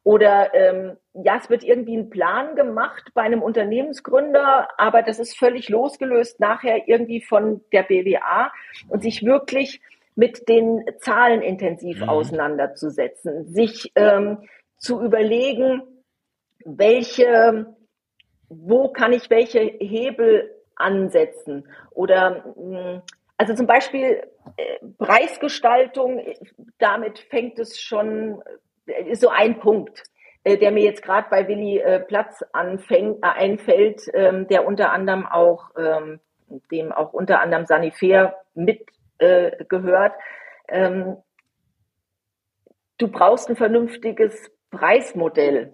Oder 0.03 0.53
ähm, 0.53 0.97
ja, 1.13 1.37
es 1.37 1.49
wird 1.49 1.63
irgendwie 1.63 1.97
ein 1.97 2.09
Plan 2.09 2.55
gemacht 2.55 3.11
bei 3.13 3.23
einem 3.23 3.41
Unternehmensgründer, 3.41 4.69
aber 4.77 5.01
das 5.01 5.19
ist 5.19 5.37
völlig 5.37 5.69
losgelöst 5.69 6.39
nachher 6.39 6.87
irgendwie 6.87 7.21
von 7.21 7.61
der 7.73 7.83
BWA 7.83 8.51
und 8.87 9.03
sich 9.03 9.25
wirklich 9.25 9.81
mit 10.19 10.49
den 10.49 10.83
Zahlen 10.99 11.41
intensiv 11.41 12.01
mhm. 12.01 12.09
auseinanderzusetzen, 12.09 13.47
sich 13.47 13.89
ähm, 13.95 14.39
zu 14.77 15.01
überlegen, 15.01 15.81
welche, 16.65 17.73
wo 18.49 18.89
kann 18.89 19.13
ich 19.13 19.29
welche 19.29 19.59
Hebel 19.61 20.53
ansetzen 20.75 21.69
oder 21.91 22.43
hm, 22.55 23.01
also 23.37 23.55
zum 23.55 23.65
Beispiel 23.65 24.21
äh, 24.57 24.85
Preisgestaltung, 24.97 26.21
damit 26.79 27.19
fängt 27.19 27.57
es 27.57 27.79
schon, 27.79 28.41
äh, 28.87 29.11
ist 29.11 29.21
so 29.21 29.29
ein 29.29 29.61
Punkt, 29.61 30.03
äh, 30.43 30.57
der 30.57 30.71
mir 30.71 30.83
jetzt 30.83 31.01
gerade 31.01 31.27
bei 31.29 31.47
Willi 31.47 31.81
Platz 32.09 32.43
anfängt, 32.51 33.23
einfällt, 33.23 34.01
ähm, 34.13 34.49
der 34.49 34.67
unter 34.67 34.91
anderem 34.91 35.25
auch, 35.25 35.69
ähm, 35.77 36.19
dem 36.71 36.91
auch 36.91 37.13
unter 37.13 37.39
anderem 37.39 37.65
Sanifair 37.65 38.35
mitgehört. 39.19 40.13
Ähm, 40.67 41.17
du 42.97 43.07
brauchst 43.07 43.49
ein 43.49 43.55
vernünftiges 43.55 44.51
Preismodell. 44.71 45.73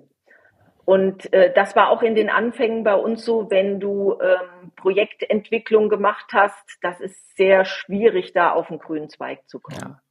Und 0.86 1.34
äh, 1.34 1.52
das 1.52 1.76
war 1.76 1.90
auch 1.90 2.04
in 2.04 2.14
den 2.14 2.30
Anfängen 2.30 2.84
bei 2.84 2.94
uns 2.94 3.26
so, 3.26 3.50
wenn 3.50 3.80
du 3.80 4.20
ähm, 4.22 4.72
Projektentwicklung 4.76 5.90
gemacht 5.90 6.28
hast, 6.32 6.64
das 6.82 7.00
ist 7.00 7.36
sehr 7.36 7.66
schwierig, 7.66 8.34
da 8.34 8.52
auf 8.52 8.68
den 8.68 8.78
grünen 8.78 9.10
Zweig 9.10 9.48
zu 9.50 9.60
kommen. 9.60 9.80
Ja. 9.82 10.02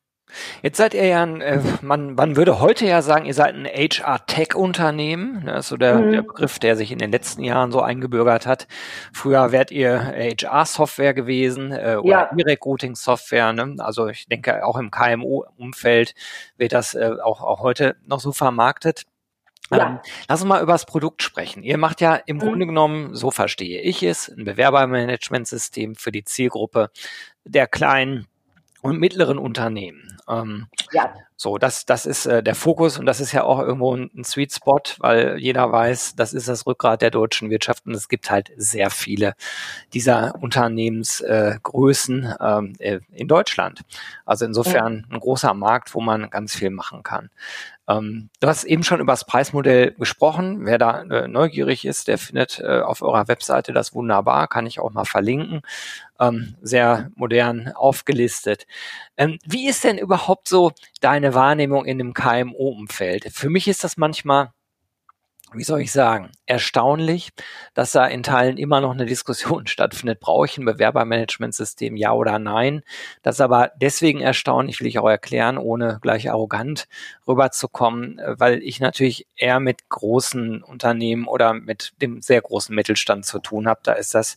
Jetzt 0.62 0.78
seid 0.78 0.94
ihr 0.94 1.06
ja 1.06 1.22
ein, 1.22 1.40
äh, 1.40 1.60
man, 1.82 2.14
man 2.14 2.36
würde 2.36 2.60
heute 2.60 2.86
ja 2.86 3.02
sagen, 3.02 3.26
ihr 3.26 3.34
seid 3.34 3.54
ein 3.54 3.66
HR-Tech-Unternehmen. 3.66 5.46
Das 5.46 5.66
ist 5.66 5.68
so 5.68 5.76
der, 5.76 5.98
mhm. 5.98 6.12
der 6.12 6.22
Begriff, 6.22 6.58
der 6.58 6.76
sich 6.76 6.92
in 6.92 6.98
den 6.98 7.10
letzten 7.10 7.42
Jahren 7.42 7.72
so 7.72 7.80
eingebürgert 7.80 8.46
hat. 8.46 8.66
Früher 9.12 9.52
wärt 9.52 9.70
ihr 9.70 10.14
HR-Software 10.16 11.14
gewesen 11.14 11.72
äh, 11.72 11.96
oder 12.00 12.08
ja. 12.08 12.30
E-Recruiting-Software. 12.36 13.52
Ne? 13.52 13.76
Also 13.78 14.08
ich 14.08 14.26
denke, 14.26 14.64
auch 14.64 14.76
im 14.76 14.90
KMU-Umfeld 14.90 16.14
wird 16.56 16.72
das 16.72 16.94
äh, 16.94 17.12
auch, 17.22 17.42
auch 17.42 17.60
heute 17.60 17.96
noch 18.06 18.20
so 18.20 18.32
vermarktet. 18.32 19.04
Ja. 19.70 19.86
Ähm, 19.86 20.00
lass 20.28 20.42
uns 20.42 20.48
mal 20.48 20.62
über 20.62 20.72
das 20.72 20.86
Produkt 20.86 21.22
sprechen. 21.22 21.62
Ihr 21.62 21.78
macht 21.78 22.00
ja 22.00 22.16
im 22.16 22.36
mhm. 22.36 22.40
Grunde 22.40 22.66
genommen, 22.66 23.14
so 23.14 23.30
verstehe 23.30 23.80
ich 23.80 24.02
es, 24.02 24.28
ein 24.28 24.44
Bewerbermanagementsystem 24.44 25.94
für 25.94 26.12
die 26.12 26.24
Zielgruppe 26.24 26.90
der 27.44 27.66
kleinen 27.66 28.26
und 28.84 29.00
mittleren 29.00 29.38
Unternehmen. 29.38 30.18
Ähm, 30.28 30.66
ja. 30.92 31.14
So, 31.36 31.56
das, 31.56 31.86
das 31.86 32.04
ist 32.04 32.26
äh, 32.26 32.42
der 32.42 32.54
Fokus 32.54 32.98
und 32.98 33.06
das 33.06 33.18
ist 33.18 33.32
ja 33.32 33.44
auch 33.44 33.58
irgendwo 33.58 33.96
ein, 33.96 34.10
ein, 34.14 34.24
Sweet 34.24 34.52
Spot, 34.52 34.82
weil 34.98 35.38
jeder 35.38 35.72
weiß, 35.72 36.16
das 36.16 36.34
ist 36.34 36.48
das 36.48 36.66
Rückgrat 36.66 37.00
der 37.00 37.10
deutschen 37.10 37.48
Wirtschaft 37.48 37.86
und 37.86 37.94
es 37.94 38.08
gibt 38.08 38.30
halt 38.30 38.52
sehr 38.56 38.90
viele 38.90 39.34
dieser 39.94 40.34
Unternehmensgrößen 40.40 42.24
äh, 42.24 42.36
ähm, 42.40 42.74
äh, 42.78 43.00
in 43.10 43.26
Deutschland. 43.26 43.80
Also 44.26 44.44
insofern 44.44 45.06
ein 45.10 45.18
großer 45.18 45.54
Markt, 45.54 45.94
wo 45.94 46.02
man 46.02 46.28
ganz 46.28 46.54
viel 46.54 46.70
machen 46.70 47.02
kann. 47.02 47.30
Ähm, 47.88 48.30
du 48.40 48.48
hast 48.48 48.64
eben 48.64 48.82
schon 48.82 49.00
über 49.00 49.12
das 49.12 49.26
Preismodell 49.26 49.92
gesprochen. 49.92 50.64
Wer 50.64 50.78
da 50.78 51.02
äh, 51.02 51.28
neugierig 51.28 51.84
ist, 51.84 52.08
der 52.08 52.18
findet 52.18 52.60
äh, 52.60 52.80
auf 52.80 53.02
eurer 53.02 53.28
Webseite 53.28 53.72
das 53.72 53.94
wunderbar, 53.94 54.48
kann 54.48 54.66
ich 54.66 54.80
auch 54.80 54.92
mal 54.92 55.04
verlinken. 55.04 55.62
Ähm, 56.18 56.56
sehr 56.62 57.10
modern 57.14 57.72
aufgelistet. 57.74 58.66
Ähm, 59.16 59.38
wie 59.44 59.68
ist 59.68 59.84
denn 59.84 59.98
überhaupt 59.98 60.48
so 60.48 60.72
deine 61.00 61.34
Wahrnehmung 61.34 61.84
in 61.84 61.98
dem 61.98 62.14
KMO-Umfeld? 62.14 63.26
Für 63.32 63.50
mich 63.50 63.68
ist 63.68 63.84
das 63.84 63.96
manchmal 63.96 64.52
wie 65.54 65.64
soll 65.64 65.80
ich 65.80 65.92
sagen, 65.92 66.30
erstaunlich, 66.46 67.30
dass 67.74 67.92
da 67.92 68.06
in 68.06 68.22
Teilen 68.22 68.56
immer 68.56 68.80
noch 68.80 68.92
eine 68.92 69.06
Diskussion 69.06 69.66
stattfindet. 69.68 70.20
Brauche 70.20 70.46
ich 70.46 70.58
ein 70.58 70.64
Bewerbermanagementsystem, 70.64 71.96
ja 71.96 72.12
oder 72.12 72.38
nein? 72.38 72.82
Das 73.22 73.36
ist 73.36 73.40
aber 73.40 73.72
deswegen 73.76 74.20
erstaunlich, 74.20 74.80
will 74.80 74.86
ich 74.86 74.98
auch 74.98 75.08
erklären, 75.08 75.58
ohne 75.58 75.98
gleich 76.00 76.30
arrogant 76.30 76.88
rüberzukommen, 77.26 78.20
weil 78.26 78.62
ich 78.62 78.80
natürlich 78.80 79.26
eher 79.36 79.60
mit 79.60 79.88
großen 79.88 80.62
Unternehmen 80.62 81.26
oder 81.26 81.54
mit 81.54 81.92
dem 82.02 82.20
sehr 82.20 82.40
großen 82.40 82.74
Mittelstand 82.74 83.24
zu 83.26 83.38
tun 83.38 83.68
habe. 83.68 83.80
Da 83.82 83.92
ist 83.92 84.14
das 84.14 84.36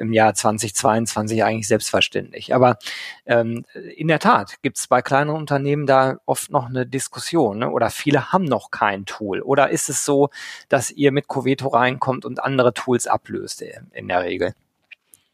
im 0.00 0.12
Jahr 0.12 0.34
2022 0.34 1.44
eigentlich 1.44 1.68
selbstverständlich. 1.68 2.54
Aber 2.54 2.78
ähm, 3.26 3.64
in 3.96 4.08
der 4.08 4.18
Tat 4.18 4.62
gibt 4.62 4.78
es 4.78 4.88
bei 4.88 5.02
kleinen 5.02 5.30
Unternehmen 5.30 5.86
da 5.86 6.16
oft 6.24 6.50
noch 6.50 6.68
eine 6.68 6.86
Diskussion 6.86 7.58
ne? 7.58 7.70
oder 7.70 7.90
viele 7.90 8.32
haben 8.32 8.44
noch 8.44 8.70
kein 8.70 9.04
Tool. 9.04 9.42
Oder 9.42 9.70
ist 9.70 9.88
es 9.90 10.04
so, 10.04 10.30
dass 10.68 10.90
ihr 10.90 11.12
mit 11.12 11.28
Coveto 11.28 11.68
reinkommt 11.68 12.24
und 12.24 12.42
andere 12.42 12.72
Tools 12.72 13.06
ablöst 13.06 13.62
in 13.92 14.08
der 14.08 14.22
Regel? 14.22 14.54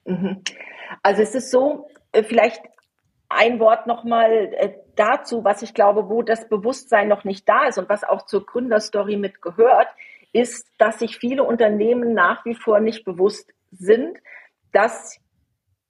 Mhm. 0.04 0.42
Also 1.02 1.22
es 1.22 1.34
ist 1.34 1.50
so, 1.50 1.88
äh, 2.12 2.24
vielleicht 2.24 2.60
ein 3.28 3.60
Wort 3.60 3.86
nochmal 3.86 4.52
äh, 4.56 4.72
dazu, 4.96 5.44
was 5.44 5.62
ich 5.62 5.74
glaube, 5.74 6.08
wo 6.08 6.22
das 6.22 6.48
Bewusstsein 6.48 7.08
noch 7.08 7.24
nicht 7.24 7.48
da 7.48 7.66
ist 7.66 7.78
und 7.78 7.88
was 7.88 8.02
auch 8.02 8.26
zur 8.26 8.44
Gründerstory 8.44 9.16
mitgehört, 9.16 9.88
ist, 10.32 10.68
dass 10.78 10.98
sich 10.98 11.18
viele 11.18 11.44
Unternehmen 11.44 12.14
nach 12.14 12.44
wie 12.44 12.54
vor 12.54 12.80
nicht 12.80 13.04
bewusst 13.04 13.52
sind, 13.70 14.18
dass 14.76 15.18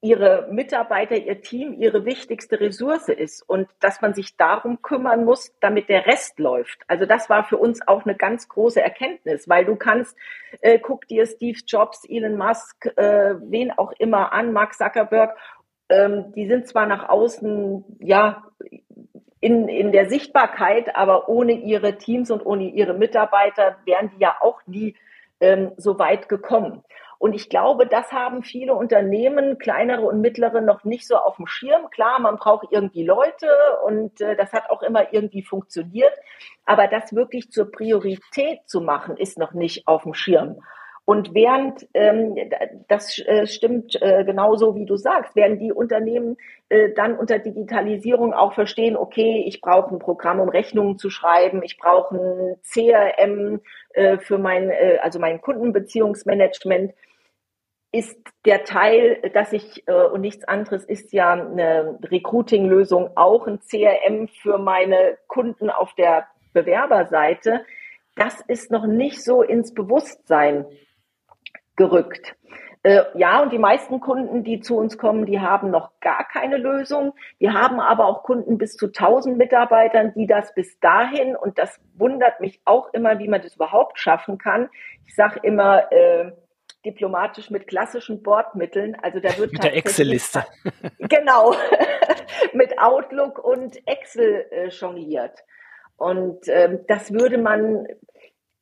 ihre 0.00 0.46
Mitarbeiter, 0.52 1.16
ihr 1.16 1.40
Team 1.40 1.74
ihre 1.80 2.04
wichtigste 2.04 2.60
Ressource 2.60 3.08
ist 3.08 3.42
und 3.42 3.68
dass 3.80 4.00
man 4.00 4.14
sich 4.14 4.36
darum 4.36 4.80
kümmern 4.80 5.24
muss, 5.24 5.52
damit 5.60 5.88
der 5.88 6.06
Rest 6.06 6.38
läuft. 6.38 6.82
Also 6.86 7.04
das 7.04 7.28
war 7.28 7.42
für 7.42 7.56
uns 7.56 7.80
auch 7.88 8.04
eine 8.04 8.14
ganz 8.14 8.48
große 8.48 8.80
Erkenntnis, 8.80 9.48
weil 9.48 9.64
du 9.64 9.74
kannst, 9.74 10.16
äh, 10.60 10.78
guck 10.78 11.08
dir 11.08 11.26
Steve 11.26 11.58
Jobs, 11.66 12.04
Elon 12.08 12.36
Musk, 12.36 12.86
äh, 12.96 13.34
wen 13.50 13.72
auch 13.72 13.90
immer 13.98 14.32
an, 14.32 14.52
Mark 14.52 14.74
Zuckerberg, 14.74 15.36
ähm, 15.88 16.32
die 16.36 16.46
sind 16.46 16.68
zwar 16.68 16.86
nach 16.86 17.08
außen, 17.08 17.84
ja, 17.98 18.44
in, 19.40 19.66
in 19.68 19.90
der 19.90 20.08
Sichtbarkeit, 20.08 20.94
aber 20.94 21.28
ohne 21.28 21.52
ihre 21.54 21.98
Teams 21.98 22.30
und 22.30 22.46
ohne 22.46 22.70
ihre 22.70 22.94
Mitarbeiter 22.94 23.78
wären 23.84 24.10
die 24.14 24.20
ja 24.20 24.36
auch 24.40 24.60
nie 24.66 24.94
ähm, 25.40 25.72
so 25.76 25.98
weit 25.98 26.28
gekommen. 26.28 26.84
Und 27.18 27.34
ich 27.34 27.48
glaube, 27.48 27.86
das 27.86 28.12
haben 28.12 28.42
viele 28.42 28.74
Unternehmen, 28.74 29.58
kleinere 29.58 30.02
und 30.02 30.20
mittlere, 30.20 30.60
noch 30.60 30.84
nicht 30.84 31.06
so 31.06 31.16
auf 31.16 31.36
dem 31.36 31.46
Schirm. 31.46 31.90
Klar, 31.90 32.20
man 32.20 32.36
braucht 32.36 32.68
irgendwie 32.70 33.04
Leute 33.04 33.48
und 33.84 34.20
äh, 34.20 34.36
das 34.36 34.52
hat 34.52 34.70
auch 34.70 34.82
immer 34.82 35.12
irgendwie 35.12 35.42
funktioniert. 35.42 36.12
Aber 36.64 36.88
das 36.88 37.14
wirklich 37.14 37.50
zur 37.50 37.70
Priorität 37.70 38.60
zu 38.66 38.80
machen, 38.80 39.16
ist 39.16 39.38
noch 39.38 39.52
nicht 39.52 39.86
auf 39.86 40.02
dem 40.02 40.14
Schirm. 40.14 40.60
Und 41.06 41.34
während, 41.34 41.86
ähm, 41.94 42.34
das 42.88 43.16
äh, 43.20 43.46
stimmt 43.46 43.94
äh, 44.02 44.24
genauso 44.24 44.74
wie 44.74 44.86
du 44.86 44.96
sagst, 44.96 45.36
werden 45.36 45.56
die 45.60 45.72
Unternehmen 45.72 46.36
äh, 46.68 46.90
dann 46.94 47.16
unter 47.16 47.38
Digitalisierung 47.38 48.34
auch 48.34 48.54
verstehen, 48.54 48.96
okay, 48.96 49.44
ich 49.46 49.60
brauche 49.60 49.94
ein 49.94 50.00
Programm, 50.00 50.40
um 50.40 50.48
Rechnungen 50.48 50.98
zu 50.98 51.08
schreiben, 51.08 51.62
ich 51.62 51.78
brauche 51.78 52.16
ein 52.16 52.56
CRM 52.64 53.60
äh, 53.94 54.18
für 54.18 54.38
mein, 54.38 54.68
äh, 54.70 54.98
also 55.00 55.20
mein 55.20 55.40
Kundenbeziehungsmanagement, 55.40 56.92
ist 57.92 58.18
der 58.44 58.64
Teil, 58.64 59.30
dass 59.32 59.52
ich, 59.52 59.86
äh, 59.86 59.92
und 59.92 60.22
nichts 60.22 60.42
anderes 60.42 60.84
ist 60.84 61.12
ja 61.12 61.34
eine 61.34 62.00
Recruiting-Lösung, 62.02 63.10
auch 63.14 63.46
ein 63.46 63.60
CRM 63.60 64.26
für 64.42 64.58
meine 64.58 65.18
Kunden 65.28 65.70
auf 65.70 65.94
der 65.94 66.26
Bewerberseite. 66.52 67.64
Das 68.16 68.40
ist 68.48 68.72
noch 68.72 68.88
nicht 68.88 69.22
so 69.22 69.42
ins 69.42 69.72
Bewusstsein 69.72 70.66
gerückt. 71.76 72.34
Äh, 72.82 73.02
ja, 73.14 73.42
und 73.42 73.52
die 73.52 73.58
meisten 73.58 73.98
Kunden, 74.00 74.44
die 74.44 74.60
zu 74.60 74.76
uns 74.76 74.96
kommen, 74.96 75.26
die 75.26 75.40
haben 75.40 75.70
noch 75.70 75.98
gar 76.00 76.26
keine 76.28 76.56
Lösung. 76.56 77.14
Wir 77.38 77.52
haben 77.52 77.80
aber 77.80 78.06
auch 78.06 78.22
Kunden 78.22 78.58
bis 78.58 78.76
zu 78.76 78.86
1000 78.86 79.36
Mitarbeitern, 79.36 80.12
die 80.14 80.26
das 80.26 80.54
bis 80.54 80.78
dahin, 80.78 81.34
und 81.34 81.58
das 81.58 81.80
wundert 81.94 82.40
mich 82.40 82.60
auch 82.64 82.92
immer, 82.92 83.18
wie 83.18 83.26
man 83.26 83.42
das 83.42 83.56
überhaupt 83.56 83.98
schaffen 83.98 84.38
kann. 84.38 84.68
Ich 85.04 85.16
sage 85.16 85.40
immer, 85.42 85.90
äh, 85.90 86.30
diplomatisch 86.84 87.50
mit 87.50 87.66
klassischen 87.66 88.22
Bordmitteln. 88.22 88.96
Also 89.02 89.18
da 89.18 89.36
wird 89.36 89.52
mit 89.52 89.64
der 89.64 89.76
Excel-Liste. 89.76 90.44
genau, 91.00 91.54
mit 92.52 92.78
Outlook 92.78 93.44
und 93.44 93.76
Excel 93.88 94.46
äh, 94.52 94.68
jongliert. 94.68 95.40
Und 95.96 96.46
ähm, 96.46 96.80
das 96.86 97.12
würde 97.12 97.38
man 97.38 97.88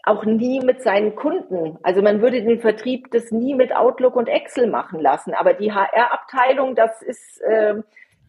auch 0.06 0.24
nie 0.24 0.60
mit 0.60 0.82
seinen 0.82 1.14
Kunden, 1.16 1.78
also 1.82 2.02
man 2.02 2.20
würde 2.20 2.42
den 2.42 2.60
Vertrieb 2.60 3.10
das 3.10 3.30
nie 3.30 3.54
mit 3.54 3.74
Outlook 3.74 4.16
und 4.16 4.28
Excel 4.28 4.68
machen 4.68 5.00
lassen. 5.00 5.34
Aber 5.34 5.54
die 5.54 5.72
HR-Abteilung, 5.72 6.74
das 6.74 7.02
ist 7.02 7.40
äh, 7.40 7.82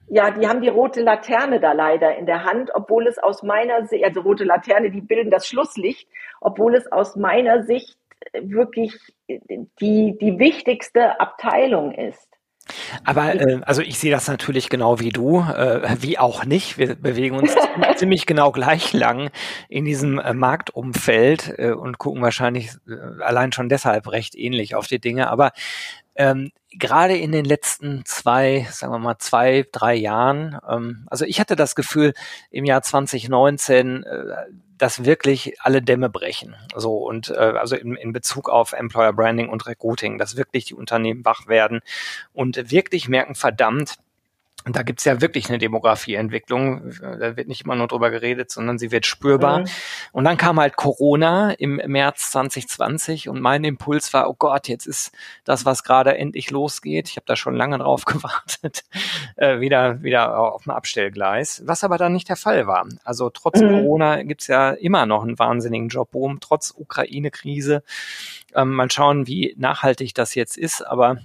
ja, 0.07 0.31
die 0.31 0.47
haben 0.47 0.61
die 0.61 0.69
rote 0.69 1.01
Laterne 1.01 1.59
da 1.59 1.71
leider 1.73 2.15
in 2.15 2.25
der 2.25 2.43
Hand, 2.43 2.71
obwohl 2.73 3.07
es 3.07 3.17
aus 3.17 3.41
meiner 3.41 3.85
Sicht, 3.87 4.03
also 4.03 4.21
rote 4.21 4.43
Laterne, 4.43 4.91
die 4.91 5.01
bilden 5.01 5.31
das 5.31 5.47
Schlusslicht, 5.47 6.07
obwohl 6.41 6.75
es 6.75 6.91
aus 6.91 7.15
meiner 7.15 7.63
Sicht 7.63 7.97
wirklich 8.33 8.93
die, 9.27 10.17
die 10.19 10.39
wichtigste 10.39 11.19
Abteilung 11.19 11.91
ist. 11.91 12.29
Aber 13.03 13.35
äh, 13.35 13.61
also 13.65 13.81
ich 13.81 13.99
sehe 13.99 14.11
das 14.11 14.27
natürlich 14.27 14.69
genau 14.69 14.99
wie 14.99 15.09
du, 15.09 15.39
äh, 15.39 15.97
wie 15.99 16.17
auch 16.17 16.45
nicht. 16.45 16.77
Wir 16.77 16.95
bewegen 16.95 17.37
uns 17.37 17.55
ziemlich 17.97 18.25
genau 18.25 18.51
gleich 18.51 18.93
lang 18.93 19.29
in 19.69 19.85
diesem 19.85 20.19
äh, 20.19 20.33
Marktumfeld 20.33 21.53
äh, 21.57 21.71
und 21.71 21.97
gucken 21.97 22.21
wahrscheinlich 22.21 22.71
äh, 22.87 23.23
allein 23.23 23.51
schon 23.51 23.69
deshalb 23.69 24.11
recht 24.11 24.35
ähnlich 24.35 24.75
auf 24.75 24.87
die 24.87 24.99
Dinge. 24.99 25.29
Aber 25.29 25.51
ähm, 26.15 26.51
gerade 26.71 27.17
in 27.17 27.31
den 27.31 27.45
letzten 27.45 28.03
zwei, 28.05 28.67
sagen 28.71 28.93
wir 28.93 28.99
mal 28.99 29.17
zwei, 29.17 29.65
drei 29.71 29.95
Jahren, 29.95 30.57
ähm, 30.67 31.05
also 31.07 31.25
ich 31.25 31.39
hatte 31.39 31.55
das 31.55 31.75
Gefühl 31.75 32.13
im 32.51 32.65
Jahr 32.65 32.81
2019, 32.81 34.03
äh, 34.03 34.35
dass 34.77 35.05
wirklich 35.05 35.55
alle 35.61 35.81
Dämme 35.81 36.09
brechen. 36.09 36.55
So 36.75 36.97
und 36.97 37.29
äh, 37.29 37.33
also 37.33 37.75
in, 37.75 37.95
in 37.95 38.13
Bezug 38.13 38.49
auf 38.49 38.73
Employer 38.73 39.13
Branding 39.13 39.49
und 39.49 39.65
Recruiting, 39.65 40.17
dass 40.17 40.37
wirklich 40.37 40.65
die 40.65 40.75
Unternehmen 40.75 41.23
wach 41.25 41.47
werden 41.47 41.81
und 42.33 42.71
wirklich 42.71 43.07
merken, 43.07 43.35
verdammt, 43.35 43.95
und 44.65 44.75
da 44.75 44.81
gibt's 44.81 45.05
ja 45.05 45.21
wirklich 45.21 45.47
eine 45.49 45.59
Demografieentwicklung. 45.59 46.91
Da 46.99 47.37
wird 47.37 47.47
nicht 47.47 47.65
immer 47.65 47.75
nur 47.75 47.87
drüber 47.87 48.09
geredet, 48.09 48.49
sondern 48.49 48.79
sie 48.79 48.91
wird 48.91 49.05
spürbar. 49.05 49.59
Mhm. 49.59 49.65
Und 50.11 50.23
dann 50.23 50.37
kam 50.37 50.59
halt 50.59 50.75
Corona 50.75 51.51
im 51.51 51.75
März 51.75 52.31
2020 52.31 53.29
und 53.29 53.41
mein 53.41 53.63
Impuls 53.63 54.11
war, 54.11 54.27
oh 54.27 54.35
Gott, 54.37 54.67
jetzt 54.67 54.87
ist 54.87 55.11
das, 55.43 55.65
was 55.65 55.83
gerade 55.83 56.17
endlich 56.17 56.49
losgeht. 56.49 57.09
Ich 57.09 57.15
habe 57.15 57.27
da 57.27 57.35
schon 57.35 57.55
lange 57.55 57.77
drauf 57.77 58.05
gewartet, 58.05 58.85
äh, 59.35 59.59
wieder, 59.59 60.01
wieder 60.01 60.37
auf 60.39 60.63
dem 60.63 60.71
Abstellgleis. 60.71 61.61
Was 61.65 61.83
aber 61.83 61.99
dann 61.99 62.13
nicht 62.13 62.29
der 62.29 62.35
Fall 62.35 62.65
war. 62.65 62.87
Also 63.03 63.29
trotz 63.29 63.61
mhm. 63.61 63.69
Corona 63.69 64.23
gibt's 64.23 64.47
ja 64.47 64.71
immer 64.71 65.05
noch 65.05 65.21
einen 65.21 65.37
wahnsinnigen 65.37 65.89
Jobboom, 65.89 66.39
trotz 66.39 66.73
Ukraine-Krise. 66.75 67.83
Ähm, 68.55 68.73
mal 68.73 68.89
schauen, 68.89 69.27
wie 69.27 69.53
nachhaltig 69.59 70.15
das 70.15 70.33
jetzt 70.33 70.57
ist, 70.57 70.81
aber 70.81 71.19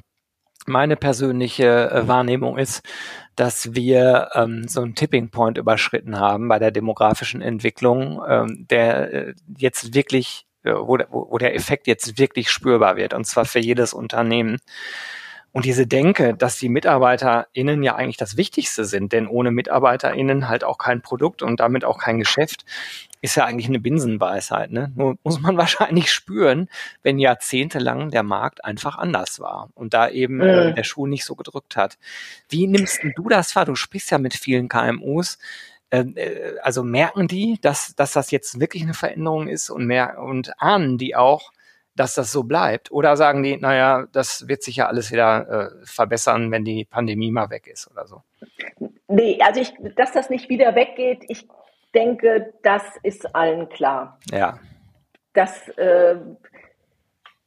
meine 0.70 0.96
persönliche 0.96 1.90
äh, 1.90 2.08
Wahrnehmung 2.08 2.56
ist, 2.56 2.82
dass 3.36 3.74
wir 3.74 4.30
ähm, 4.34 4.66
so 4.68 4.80
einen 4.82 4.94
Tipping 4.94 5.30
Point 5.30 5.58
überschritten 5.58 6.18
haben 6.18 6.48
bei 6.48 6.58
der 6.58 6.70
demografischen 6.70 7.42
Entwicklung, 7.42 8.22
ähm, 8.28 8.66
der 8.70 9.12
äh, 9.12 9.34
jetzt 9.56 9.94
wirklich, 9.94 10.46
äh, 10.62 10.72
wo, 10.72 10.98
wo 11.10 11.38
der 11.38 11.54
Effekt 11.54 11.86
jetzt 11.86 12.18
wirklich 12.18 12.50
spürbar 12.50 12.96
wird, 12.96 13.14
und 13.14 13.26
zwar 13.26 13.44
für 13.44 13.60
jedes 13.60 13.92
Unternehmen. 13.92 14.58
Und 15.52 15.64
diese 15.64 15.86
Denke, 15.86 16.34
dass 16.34 16.58
die 16.58 16.68
MitarbeiterInnen 16.68 17.82
ja 17.82 17.96
eigentlich 17.96 18.16
das 18.16 18.36
Wichtigste 18.36 18.84
sind, 18.84 19.12
denn 19.12 19.26
ohne 19.26 19.50
MitarbeiterInnen 19.50 20.48
halt 20.48 20.62
auch 20.62 20.78
kein 20.78 21.02
Produkt 21.02 21.42
und 21.42 21.58
damit 21.58 21.84
auch 21.84 21.98
kein 21.98 22.18
Geschäft, 22.18 22.64
ist 23.20 23.36
ja 23.36 23.44
eigentlich 23.44 23.68
eine 23.68 23.80
Binsenweisheit. 23.80 24.70
Ne? 24.70 24.92
Nur 24.94 25.16
muss 25.22 25.40
man 25.40 25.56
wahrscheinlich 25.58 26.12
spüren, 26.12 26.68
wenn 27.02 27.18
jahrzehntelang 27.18 28.10
der 28.10 28.22
Markt 28.22 28.64
einfach 28.64 28.96
anders 28.96 29.40
war 29.40 29.70
und 29.74 29.94
da 29.94 30.08
eben 30.08 30.40
äh, 30.40 30.70
mhm. 30.70 30.74
der 30.74 30.84
Schuh 30.84 31.06
nicht 31.06 31.24
so 31.24 31.34
gedrückt 31.34 31.76
hat. 31.76 31.98
Wie 32.48 32.66
nimmst 32.66 33.00
du 33.16 33.28
das 33.28 33.54
wahr? 33.56 33.64
Du 33.64 33.74
sprichst 33.74 34.10
ja 34.10 34.18
mit 34.18 34.34
vielen 34.34 34.68
KMUs. 34.68 35.38
Ähm, 35.90 36.14
äh, 36.16 36.58
also 36.62 36.82
merken 36.82 37.28
die, 37.28 37.58
dass, 37.60 37.94
dass 37.96 38.12
das 38.12 38.30
jetzt 38.30 38.60
wirklich 38.60 38.82
eine 38.82 38.94
Veränderung 38.94 39.48
ist 39.48 39.70
und 39.70 39.86
mehr 39.86 40.18
und 40.20 40.52
ahnen 40.60 40.98
die 40.98 41.16
auch, 41.16 41.52
dass 41.96 42.14
das 42.14 42.32
so 42.32 42.44
bleibt? 42.44 42.90
Oder 42.92 43.16
sagen 43.16 43.42
die, 43.42 43.56
naja, 43.56 44.06
das 44.12 44.48
wird 44.48 44.62
sich 44.62 44.76
ja 44.76 44.86
alles 44.86 45.10
wieder 45.10 45.48
äh, 45.82 45.86
verbessern, 45.86 46.50
wenn 46.50 46.64
die 46.64 46.84
Pandemie 46.84 47.30
mal 47.30 47.50
weg 47.50 47.66
ist 47.66 47.90
oder 47.90 48.06
so? 48.06 48.22
Nee, 49.08 49.38
also 49.42 49.60
ich, 49.60 49.74
dass 49.96 50.12
das 50.12 50.30
nicht 50.30 50.48
wieder 50.48 50.74
weggeht, 50.74 51.24
ich 51.28 51.46
denke, 51.94 52.54
das 52.62 52.82
ist 53.02 53.34
allen 53.34 53.68
klar. 53.68 54.18
Ja. 54.30 54.58
Dass 55.32 55.68
äh, 55.76 56.16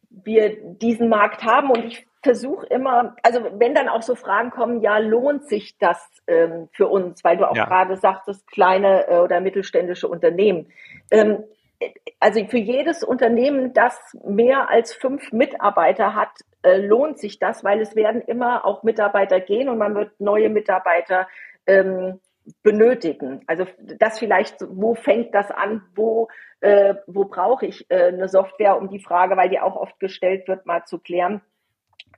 wir 0.09 0.57
diesen 0.75 1.09
Markt 1.09 1.43
haben 1.43 1.69
und 1.69 1.85
ich 1.85 2.07
versuche 2.23 2.65
immer, 2.67 3.15
also 3.21 3.43
wenn 3.59 3.75
dann 3.75 3.89
auch 3.89 4.01
so 4.01 4.15
Fragen 4.15 4.49
kommen, 4.49 4.81
ja, 4.81 4.97
lohnt 4.97 5.47
sich 5.47 5.77
das 5.77 5.99
ähm, 6.27 6.69
für 6.71 6.87
uns, 6.87 7.23
weil 7.23 7.37
du 7.37 7.49
auch 7.49 7.55
ja. 7.55 7.65
gerade 7.65 7.97
sagtest, 7.97 8.47
kleine 8.47 9.07
äh, 9.07 9.17
oder 9.17 9.41
mittelständische 9.41 10.07
Unternehmen. 10.07 10.71
Ähm, 11.11 11.43
also 12.21 12.45
für 12.45 12.57
jedes 12.57 13.03
Unternehmen, 13.03 13.73
das 13.73 13.99
mehr 14.23 14.69
als 14.69 14.93
fünf 14.93 15.33
Mitarbeiter 15.33 16.15
hat, 16.15 16.29
äh, 16.61 16.77
lohnt 16.77 17.19
sich 17.19 17.39
das, 17.39 17.65
weil 17.65 17.81
es 17.81 17.93
werden 17.93 18.21
immer 18.21 18.65
auch 18.65 18.83
Mitarbeiter 18.83 19.41
gehen 19.41 19.67
und 19.67 19.77
man 19.77 19.93
wird 19.93 20.17
neue 20.19 20.49
Mitarbeiter 20.49 21.27
ähm, 21.67 22.21
benötigen. 22.61 23.41
Also 23.47 23.65
das 23.97 24.19
vielleicht, 24.19 24.57
wo 24.67 24.95
fängt 24.95 25.33
das 25.33 25.49
an, 25.51 25.81
wo, 25.95 26.27
äh, 26.61 26.95
wo 27.07 27.25
brauche 27.25 27.65
ich 27.65 27.89
äh, 27.89 28.07
eine 28.07 28.27
Software, 28.27 28.77
um 28.77 28.89
die 28.89 28.99
Frage, 28.99 29.37
weil 29.37 29.49
die 29.49 29.59
auch 29.59 29.75
oft 29.75 29.99
gestellt 29.99 30.47
wird, 30.47 30.65
mal 30.65 30.83
zu 30.85 30.99
klären. 30.99 31.41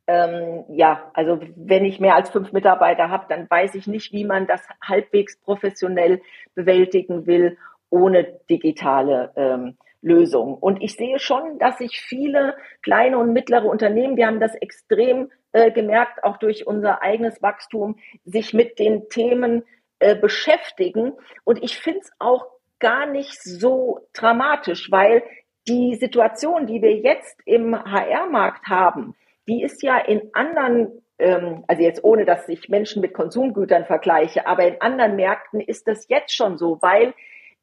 Ähm, 0.08 0.66
ja, 0.70 1.10
also 1.14 1.40
wenn 1.56 1.86
ich 1.86 2.00
mehr 2.00 2.16
als 2.16 2.30
fünf 2.30 2.52
Mitarbeiter 2.52 3.10
habe, 3.10 3.26
dann 3.28 3.50
weiß 3.50 3.76
ich 3.76 3.88
nicht, 3.88 4.14
wie 4.14 4.26
man 4.26 4.46
das 4.46 4.62
halbwegs 4.84 5.40
professionell 5.40 6.22
bewältigen 6.54 7.26
will 7.26 7.58
ohne 7.90 8.40
digitale 8.50 9.32
ähm, 9.36 9.78
Lösung. 10.02 10.56
Und 10.56 10.84
ich 10.84 10.96
sehe 10.96 11.20
schon, 11.20 11.58
dass 11.58 11.80
sich 11.80 12.00
viele 12.00 12.56
kleine 12.84 13.18
und 13.18 13.34
mittlere 13.34 13.66
Unternehmen, 13.66 14.18
wir 14.18 14.28
haben 14.28 14.40
das 14.40 14.54
extrem 14.56 15.32
äh, 15.52 15.72
gemerkt, 15.72 16.24
auch 16.24 16.38
durch 16.38 16.68
unser 16.68 17.02
eigenes 17.02 17.42
Wachstum, 17.42 17.98
sich 18.24 18.54
mit 18.54 18.78
den 18.78 19.10
Themen 19.10 19.64
äh, 20.00 20.16
beschäftigen. 20.16 21.14
Und 21.44 21.64
ich 21.64 21.78
finde 21.80 22.00
es 22.02 22.12
auch 22.20 22.48
gar 22.80 23.06
nicht 23.06 23.42
so 23.42 24.08
dramatisch, 24.14 24.92
weil 24.92 25.24
die 25.68 25.96
Situation, 25.96 26.68
die 26.68 26.82
wir 26.82 26.96
jetzt 26.96 27.40
im 27.46 27.76
HR-Markt 27.76 28.68
haben, 28.68 29.16
die 29.48 29.64
ist 29.64 29.82
ja 29.84 29.98
in 29.98 30.30
anderen 30.34 31.02
ähm, 31.18 31.64
also 31.68 31.82
jetzt 31.82 32.04
ohne, 32.04 32.26
dass 32.26 32.48
ich 32.50 32.70
Menschen 32.70 33.02
mit 33.02 33.14
Konsumgütern 33.14 33.86
vergleiche, 33.86 34.48
aber 34.48 34.68
in 34.68 34.82
anderen 34.82 35.16
Märkten 35.16 35.62
ist 35.62 35.88
das 35.88 36.08
jetzt 36.10 36.36
schon 36.36 36.58
so, 36.58 36.82
weil 36.82 37.14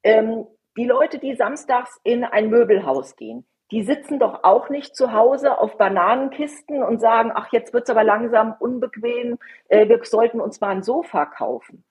ähm, 0.02 0.46
die 0.76 0.86
Leute, 0.86 1.18
die 1.18 1.34
samstags 1.34 2.00
in 2.02 2.24
ein 2.24 2.48
Möbelhaus 2.48 3.16
gehen, 3.16 3.44
die 3.70 3.82
sitzen 3.82 4.18
doch 4.18 4.44
auch 4.44 4.68
nicht 4.68 4.96
zu 4.96 5.12
Hause 5.12 5.58
auf 5.58 5.78
Bananenkisten 5.78 6.82
und 6.82 7.00
sagen, 7.00 7.32
ach, 7.34 7.48
jetzt 7.52 7.72
wird's 7.72 7.90
aber 7.90 8.04
langsam 8.04 8.54
unbequem, 8.58 9.38
äh, 9.68 9.88
wir 9.88 10.02
sollten 10.04 10.40
uns 10.40 10.60
mal 10.60 10.70
ein 10.70 10.82
Sofa 10.82 11.26
kaufen. 11.26 11.84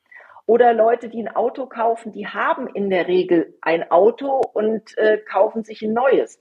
Oder 0.52 0.74
Leute, 0.74 1.08
die 1.08 1.24
ein 1.24 1.34
Auto 1.34 1.66
kaufen, 1.66 2.12
die 2.12 2.28
haben 2.28 2.68
in 2.68 2.90
der 2.90 3.08
Regel 3.08 3.58
ein 3.62 3.90
Auto 3.90 4.42
und 4.52 4.98
äh, 4.98 5.18
kaufen 5.20 5.64
sich 5.64 5.82
ein 5.82 5.94
neues. 5.94 6.40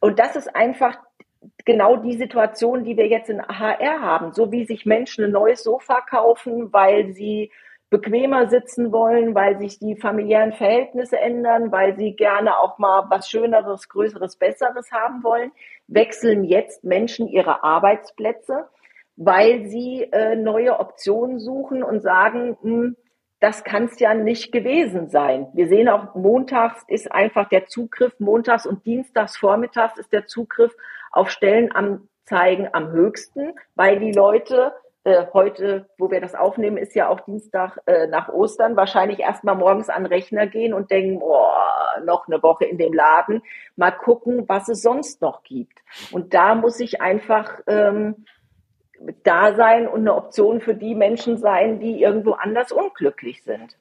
Und 0.00 0.18
das 0.18 0.34
ist 0.34 0.52
einfach 0.56 0.98
genau 1.64 1.94
die 1.94 2.16
Situation, 2.16 2.82
die 2.82 2.96
wir 2.96 3.06
jetzt 3.06 3.30
in 3.30 3.40
HR 3.40 4.00
haben. 4.00 4.32
So 4.32 4.50
wie 4.50 4.64
sich 4.64 4.84
Menschen 4.84 5.26
ein 5.26 5.30
neues 5.30 5.62
Sofa 5.62 6.00
kaufen, 6.00 6.72
weil 6.72 7.12
sie 7.12 7.52
bequemer 7.88 8.48
sitzen 8.48 8.90
wollen, 8.90 9.36
weil 9.36 9.60
sich 9.60 9.78
die 9.78 9.94
familiären 9.94 10.54
Verhältnisse 10.54 11.20
ändern, 11.20 11.70
weil 11.70 11.96
sie 11.96 12.16
gerne 12.16 12.58
auch 12.58 12.78
mal 12.78 13.04
was 13.10 13.30
Schöneres, 13.30 13.88
Größeres, 13.88 14.38
Besseres 14.38 14.90
haben 14.90 15.22
wollen, 15.22 15.52
wechseln 15.86 16.42
jetzt 16.42 16.82
Menschen 16.82 17.28
ihre 17.28 17.62
Arbeitsplätze, 17.62 18.66
weil 19.14 19.66
sie 19.66 20.02
äh, 20.10 20.34
neue 20.34 20.80
Optionen 20.80 21.38
suchen 21.38 21.84
und 21.84 22.00
sagen, 22.00 22.56
mh, 22.60 22.72
hm, 22.72 22.96
das 23.42 23.64
kann 23.64 23.86
es 23.86 23.98
ja 23.98 24.14
nicht 24.14 24.52
gewesen 24.52 25.08
sein. 25.08 25.48
Wir 25.52 25.66
sehen 25.66 25.88
auch, 25.88 26.14
montags 26.14 26.84
ist 26.86 27.10
einfach 27.10 27.48
der 27.48 27.66
Zugriff, 27.66 28.14
montags 28.20 28.66
und 28.66 28.86
dienstags 28.86 29.36
vormittags 29.36 29.98
ist 29.98 30.12
der 30.12 30.28
Zugriff 30.28 30.72
auf 31.10 31.28
Stellenanzeigen 31.28 32.72
am 32.72 32.92
höchsten, 32.92 33.54
weil 33.74 33.98
die 33.98 34.12
Leute 34.12 34.72
äh, 35.02 35.26
heute, 35.32 35.88
wo 35.98 36.12
wir 36.12 36.20
das 36.20 36.36
aufnehmen, 36.36 36.76
ist 36.76 36.94
ja 36.94 37.08
auch 37.08 37.18
Dienstag 37.22 37.80
äh, 37.86 38.06
nach 38.06 38.28
Ostern, 38.28 38.76
wahrscheinlich 38.76 39.18
erstmal 39.18 39.56
morgens 39.56 39.88
an 39.88 40.04
den 40.04 40.12
Rechner 40.12 40.46
gehen 40.46 40.72
und 40.72 40.92
denken, 40.92 41.18
oh, 41.20 41.44
noch 42.04 42.28
eine 42.28 42.40
Woche 42.44 42.66
in 42.66 42.78
dem 42.78 42.92
Laden, 42.92 43.42
mal 43.74 43.90
gucken, 43.90 44.48
was 44.48 44.68
es 44.68 44.82
sonst 44.82 45.20
noch 45.20 45.42
gibt. 45.42 45.80
Und 46.12 46.32
da 46.32 46.54
muss 46.54 46.78
ich 46.78 47.00
einfach 47.00 47.60
ähm, 47.66 48.24
da 49.24 49.54
sein 49.54 49.86
und 49.86 50.00
eine 50.00 50.14
Option 50.14 50.60
für 50.60 50.74
die 50.74 50.94
Menschen 50.94 51.38
sein, 51.38 51.80
die 51.80 52.00
irgendwo 52.02 52.32
anders 52.32 52.72
unglücklich 52.72 53.42
sind. 53.42 53.76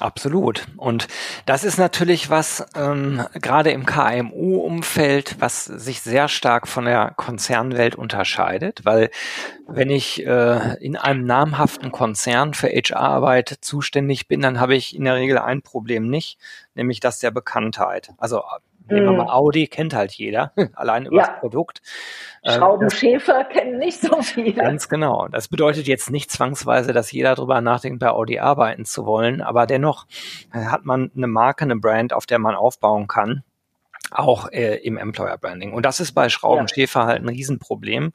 Absolut. 0.00 0.66
Und 0.76 1.08
das 1.44 1.64
ist 1.64 1.76
natürlich 1.76 2.30
was, 2.30 2.64
ähm, 2.76 3.26
gerade 3.34 3.70
im 3.70 3.84
KMU-Umfeld, 3.84 5.36
was 5.40 5.64
sich 5.64 6.02
sehr 6.02 6.28
stark 6.28 6.68
von 6.68 6.84
der 6.84 7.14
Konzernwelt 7.16 7.96
unterscheidet, 7.96 8.84
weil 8.84 9.10
wenn 9.66 9.90
ich 9.90 10.24
äh, 10.24 10.76
in 10.80 10.96
einem 10.96 11.24
namhaften 11.24 11.90
Konzern 11.90 12.54
für 12.54 12.68
HR-Arbeit 12.68 13.58
zuständig 13.60 14.28
bin, 14.28 14.40
dann 14.40 14.60
habe 14.60 14.76
ich 14.76 14.94
in 14.94 15.04
der 15.04 15.16
Regel 15.16 15.38
ein 15.38 15.62
Problem 15.62 16.08
nicht, 16.08 16.38
nämlich 16.74 17.00
das 17.00 17.18
der 17.18 17.32
Bekanntheit. 17.32 18.10
Also 18.18 18.42
Nehmen 18.90 19.06
wir 19.06 19.12
mal 19.12 19.24
mhm. 19.24 19.30
Audi, 19.30 19.66
kennt 19.66 19.94
halt 19.94 20.12
jeder, 20.12 20.52
allein 20.74 21.06
über 21.06 21.16
ja. 21.16 21.26
das 21.26 21.40
Produkt. 21.40 21.82
Ähm, 22.42 22.54
Schraubenschäfer 22.54 23.44
das, 23.44 23.48
kennen 23.48 23.78
nicht 23.78 24.00
so 24.00 24.22
viele. 24.22 24.62
Ganz 24.62 24.88
genau. 24.88 25.28
Das 25.28 25.48
bedeutet 25.48 25.86
jetzt 25.86 26.10
nicht 26.10 26.30
zwangsweise, 26.30 26.92
dass 26.92 27.12
jeder 27.12 27.34
darüber 27.34 27.60
nachdenkt, 27.60 28.00
bei 28.00 28.10
Audi 28.10 28.38
arbeiten 28.38 28.84
zu 28.84 29.06
wollen, 29.06 29.40
aber 29.42 29.66
dennoch 29.66 30.06
äh, 30.52 30.64
hat 30.66 30.84
man 30.84 31.10
eine 31.16 31.26
Marke, 31.26 31.64
eine 31.64 31.76
Brand, 31.76 32.12
auf 32.12 32.26
der 32.26 32.38
man 32.38 32.54
aufbauen 32.54 33.08
kann 33.08 33.42
auch 34.10 34.50
äh, 34.50 34.76
im 34.76 34.96
Employer 34.96 35.36
Branding. 35.38 35.72
Und 35.72 35.84
das 35.84 36.00
ist 36.00 36.12
bei 36.12 36.28
Schraubenschäfer 36.28 37.00
ja. 37.00 37.06
halt 37.06 37.22
ein 37.22 37.28
Riesenproblem. 37.28 38.12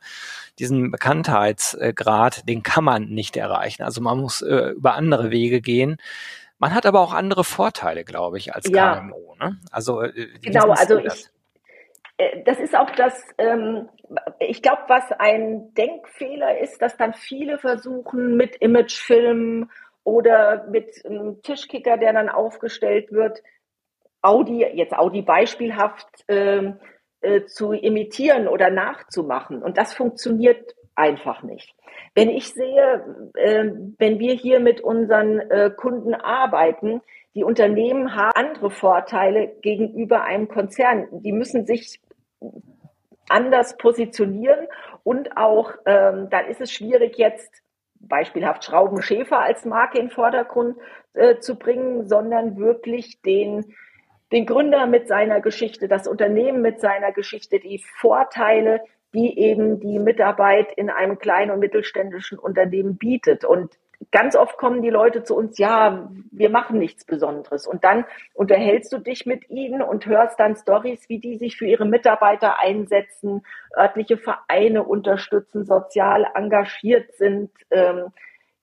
Diesen 0.59 0.91
Bekanntheitsgrad, 0.91 2.47
den 2.47 2.63
kann 2.63 2.83
man 2.83 3.09
nicht 3.09 3.37
erreichen. 3.37 3.83
Also 3.83 4.01
man 4.01 4.19
muss 4.19 4.41
äh, 4.41 4.71
über 4.75 4.95
andere 4.95 5.31
Wege 5.31 5.61
gehen. 5.61 5.97
Man 6.59 6.73
hat 6.73 6.85
aber 6.85 7.01
auch 7.01 7.13
andere 7.13 7.43
Vorteile, 7.43 8.03
glaube 8.03 8.37
ich, 8.37 8.55
als 8.55 8.69
ja. 8.69 8.95
KMU. 8.95 9.32
Ne? 9.49 9.59
Also 9.71 10.01
äh, 10.01 10.27
genau, 10.41 10.69
also 10.71 10.97
ich, 10.97 11.27
äh, 12.17 12.43
das 12.43 12.59
ist 12.59 12.75
auch 12.75 12.91
das, 12.91 13.21
ähm, 13.37 13.89
ich 14.39 14.61
glaube, 14.61 14.83
was 14.87 15.11
ein 15.11 15.73
Denkfehler 15.73 16.59
ist, 16.59 16.81
dass 16.81 16.97
dann 16.97 17.13
viele 17.13 17.57
versuchen 17.57 18.35
mit 18.35 18.55
Imagefilmen 18.57 19.71
oder 20.03 20.67
mit 20.67 21.05
einem 21.05 21.41
Tischkicker, 21.41 21.97
der 21.97 22.13
dann 22.13 22.29
aufgestellt 22.29 23.11
wird, 23.11 23.41
Audi, 24.21 24.65
jetzt 24.73 24.93
Audi 24.93 25.21
beispielhaft 25.21 26.07
ähm, 26.27 26.79
äh, 27.21 27.45
zu 27.45 27.73
imitieren 27.73 28.47
oder 28.47 28.69
nachzumachen. 28.69 29.61
Und 29.61 29.77
das 29.77 29.93
funktioniert 29.93 30.75
einfach 30.95 31.43
nicht. 31.43 31.73
Wenn 32.15 32.29
ich 32.29 32.53
sehe, 32.53 33.31
äh, 33.35 33.71
wenn 33.97 34.19
wir 34.19 34.33
hier 34.33 34.59
mit 34.59 34.81
unseren 34.81 35.39
äh, 35.39 35.71
Kunden 35.75 36.13
arbeiten, 36.13 37.01
die 37.35 37.43
Unternehmen 37.43 38.15
haben 38.15 38.31
andere 38.35 38.69
Vorteile 38.69 39.47
gegenüber 39.61 40.23
einem 40.23 40.47
Konzern. 40.47 41.07
Die 41.11 41.31
müssen 41.31 41.65
sich 41.65 41.99
anders 43.27 43.77
positionieren 43.77 44.67
und 45.03 45.35
auch, 45.37 45.71
ähm, 45.85 46.29
dann 46.29 46.45
ist 46.47 46.61
es 46.61 46.71
schwierig 46.71 47.17
jetzt 47.17 47.51
beispielhaft 47.99 48.65
Schraubenschäfer 48.65 49.39
als 49.39 49.65
Marke 49.65 49.97
in 49.97 50.07
den 50.07 50.11
Vordergrund 50.11 50.77
äh, 51.13 51.37
zu 51.39 51.57
bringen, 51.57 52.07
sondern 52.07 52.57
wirklich 52.57 53.21
den 53.21 53.73
den 54.33 54.47
Gründer 54.47 54.87
mit 54.87 55.07
seiner 55.07 55.41
Geschichte, 55.41 55.87
das 55.87 56.07
Unternehmen 56.07 56.61
mit 56.63 56.81
seiner 56.81 57.11
Geschichte, 57.11 57.59
die 57.59 57.83
Vorteile, 57.99 58.81
die 59.13 59.37
eben 59.37 59.79
die 59.79 59.99
Mitarbeit 59.99 60.71
in 60.75 60.89
einem 60.89 61.19
kleinen 61.19 61.51
und 61.51 61.59
mittelständischen 61.59 62.39
Unternehmen 62.39 62.97
bietet. 62.97 63.45
Und 63.45 63.77
ganz 64.11 64.35
oft 64.35 64.57
kommen 64.57 64.81
die 64.81 64.89
Leute 64.89 65.23
zu 65.23 65.35
uns, 65.35 65.57
ja, 65.57 66.09
wir 66.31 66.49
machen 66.49 66.79
nichts 66.79 67.05
Besonderes. 67.05 67.67
Und 67.67 67.83
dann 67.83 68.05
unterhältst 68.33 68.91
du 68.91 68.97
dich 68.97 69.25
mit 69.25 69.49
ihnen 69.49 69.81
und 69.81 70.05
hörst 70.05 70.39
dann 70.39 70.55
Stories, 70.55 71.07
wie 71.09 71.19
die 71.19 71.37
sich 71.37 71.57
für 71.57 71.65
ihre 71.65 71.85
Mitarbeiter 71.85 72.59
einsetzen, 72.59 73.45
örtliche 73.77 74.17
Vereine 74.17 74.83
unterstützen, 74.83 75.65
sozial 75.65 76.27
engagiert 76.35 77.13
sind. 77.13 77.51
Ähm, 77.71 78.11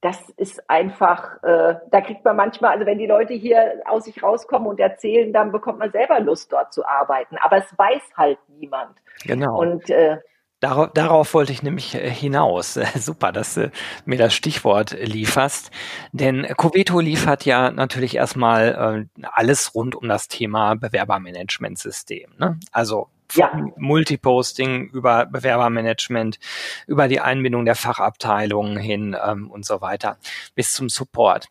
das 0.00 0.30
ist 0.30 0.68
einfach, 0.68 1.42
äh, 1.42 1.74
da 1.90 2.00
kriegt 2.00 2.24
man 2.24 2.34
manchmal, 2.34 2.72
also 2.72 2.86
wenn 2.86 2.98
die 2.98 3.06
Leute 3.06 3.34
hier 3.34 3.82
aus 3.84 4.04
sich 4.04 4.22
rauskommen 4.22 4.66
und 4.66 4.80
erzählen, 4.80 5.30
dann 5.32 5.52
bekommt 5.52 5.78
man 5.78 5.92
selber 5.92 6.20
Lust, 6.20 6.52
dort 6.52 6.72
zu 6.72 6.86
arbeiten. 6.86 7.36
Aber 7.42 7.58
es 7.58 7.78
weiß 7.78 8.02
halt 8.16 8.38
niemand. 8.48 8.96
Genau. 9.26 9.58
Und 9.58 9.90
äh, 9.90 10.16
Darauf, 10.60 10.90
darauf 10.92 11.34
wollte 11.34 11.52
ich 11.52 11.62
nämlich 11.62 11.94
äh, 11.94 12.10
hinaus. 12.10 12.74
Super, 12.96 13.32
dass 13.32 13.54
du 13.54 13.72
mir 14.04 14.18
das 14.18 14.34
Stichwort 14.34 14.96
lieferst. 15.00 15.70
Denn 16.12 16.46
Coveto 16.56 17.00
liefert 17.00 17.44
ja 17.44 17.70
natürlich 17.70 18.16
erstmal 18.16 19.08
äh, 19.18 19.22
alles 19.32 19.74
rund 19.74 19.94
um 19.94 20.08
das 20.08 20.28
Thema 20.28 20.74
Bewerbermanagementsystem. 20.74 22.30
Ne? 22.38 22.58
Also 22.72 23.08
ja. 23.34 23.50
Multiposting 23.76 24.88
über 24.90 25.26
Bewerbermanagement, 25.26 26.38
über 26.86 27.08
die 27.08 27.20
Einbindung 27.20 27.64
der 27.64 27.76
Fachabteilungen 27.76 28.76
hin 28.76 29.16
ähm, 29.24 29.50
und 29.50 29.64
so 29.64 29.80
weiter, 29.80 30.18
bis 30.54 30.72
zum 30.72 30.88
Support. 30.88 31.48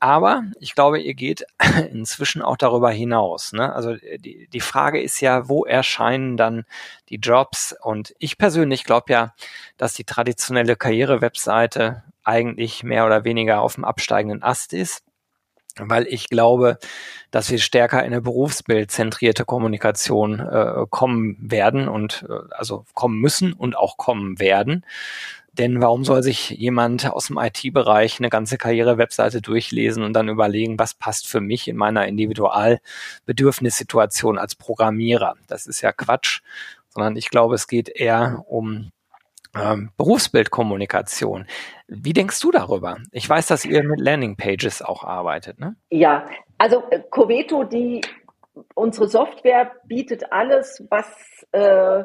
Aber 0.00 0.44
ich 0.58 0.74
glaube, 0.74 0.98
ihr 0.98 1.14
geht 1.14 1.44
inzwischen 1.92 2.42
auch 2.42 2.56
darüber 2.56 2.90
hinaus. 2.90 3.52
Ne? 3.52 3.72
Also 3.72 3.94
die, 3.96 4.48
die 4.50 4.60
Frage 4.60 5.00
ist 5.00 5.20
ja, 5.20 5.48
wo 5.48 5.64
erscheinen 5.64 6.36
dann 6.38 6.64
die 7.10 7.16
Jobs? 7.16 7.76
Und 7.82 8.14
ich 8.18 8.38
persönlich 8.38 8.84
glaube 8.84 9.12
ja, 9.12 9.34
dass 9.76 9.92
die 9.92 10.04
traditionelle 10.04 10.74
Karriere-Webseite 10.76 12.02
eigentlich 12.24 12.82
mehr 12.82 13.06
oder 13.06 13.24
weniger 13.24 13.60
auf 13.60 13.74
dem 13.74 13.84
absteigenden 13.84 14.42
Ast 14.42 14.72
ist 14.72 15.04
weil 15.76 16.06
ich 16.08 16.28
glaube, 16.28 16.78
dass 17.30 17.50
wir 17.50 17.58
stärker 17.58 18.00
in 18.00 18.06
eine 18.06 18.20
berufsbildzentrierte 18.20 19.44
Kommunikation 19.44 20.40
äh, 20.40 20.86
kommen 20.90 21.36
werden 21.40 21.88
und 21.88 22.26
äh, 22.28 22.32
also 22.50 22.84
kommen 22.94 23.20
müssen 23.20 23.52
und 23.52 23.76
auch 23.76 23.96
kommen 23.96 24.38
werden. 24.38 24.84
Denn 25.60 25.80
warum 25.82 26.04
soll 26.04 26.22
sich 26.22 26.48
jemand 26.48 27.12
aus 27.12 27.26
dem 27.26 27.36
IT-Bereich 27.36 28.18
eine 28.18 28.30
ganze 28.30 28.56
Karriere-Webseite 28.56 29.42
durchlesen 29.42 30.02
und 30.02 30.14
dann 30.14 30.30
überlegen, 30.30 30.78
was 30.78 30.94
passt 30.94 31.28
für 31.28 31.42
mich 31.42 31.68
in 31.68 31.76
meiner 31.76 32.06
Individualbedürfnissituation 32.06 34.38
als 34.38 34.54
Programmierer? 34.54 35.34
Das 35.48 35.66
ist 35.66 35.82
ja 35.82 35.92
Quatsch, 35.92 36.40
sondern 36.88 37.14
ich 37.14 37.28
glaube, 37.28 37.56
es 37.56 37.66
geht 37.66 37.90
eher 37.90 38.42
um 38.48 38.90
ähm, 39.54 39.90
Berufsbildkommunikation. 39.98 41.44
Wie 41.88 42.14
denkst 42.14 42.40
du 42.40 42.52
darüber? 42.52 42.96
Ich 43.12 43.28
weiß, 43.28 43.48
dass 43.48 43.66
ihr 43.66 43.82
mit 43.82 44.00
Landingpages 44.00 44.80
auch 44.80 45.04
arbeitet, 45.04 45.60
ne? 45.60 45.76
Ja, 45.90 46.26
also 46.56 46.84
äh, 46.90 47.00
Coveto, 47.10 47.64
die 47.64 48.00
unsere 48.74 49.08
Software 49.08 49.72
bietet 49.84 50.32
alles, 50.32 50.82
was 50.88 51.06
äh, 51.52 52.04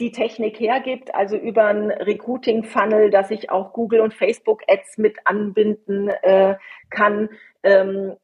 die 0.00 0.10
Technik 0.10 0.58
hergibt, 0.58 1.14
also 1.14 1.36
über 1.36 1.66
ein 1.66 1.90
Recruiting-Funnel, 1.90 3.10
dass 3.10 3.30
ich 3.30 3.50
auch 3.50 3.72
Google 3.72 4.00
und 4.00 4.14
Facebook-Ads 4.14 4.98
mit 4.98 5.18
anbinden 5.24 6.08
äh, 6.08 6.56
kann, 6.90 7.28
ähm, 7.62 8.16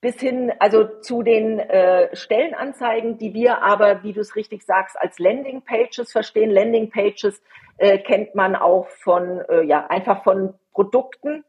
bis 0.00 0.20
hin 0.20 0.52
also 0.58 0.84
zu 1.00 1.22
den 1.22 1.58
äh, 1.58 2.14
Stellenanzeigen, 2.14 3.16
die 3.16 3.32
wir 3.32 3.62
aber, 3.62 4.02
wie 4.02 4.12
du 4.12 4.20
es 4.20 4.36
richtig 4.36 4.62
sagst, 4.62 5.00
als 5.00 5.18
Landing-Pages 5.18 6.12
verstehen. 6.12 6.50
Landing-Pages 6.50 7.42
äh, 7.78 7.96
kennt 7.96 8.34
man 8.34 8.54
auch 8.54 8.88
von, 8.88 9.40
äh, 9.48 9.62
ja, 9.62 9.86
einfach 9.86 10.22
von 10.22 10.52
Produkten. 10.74 11.42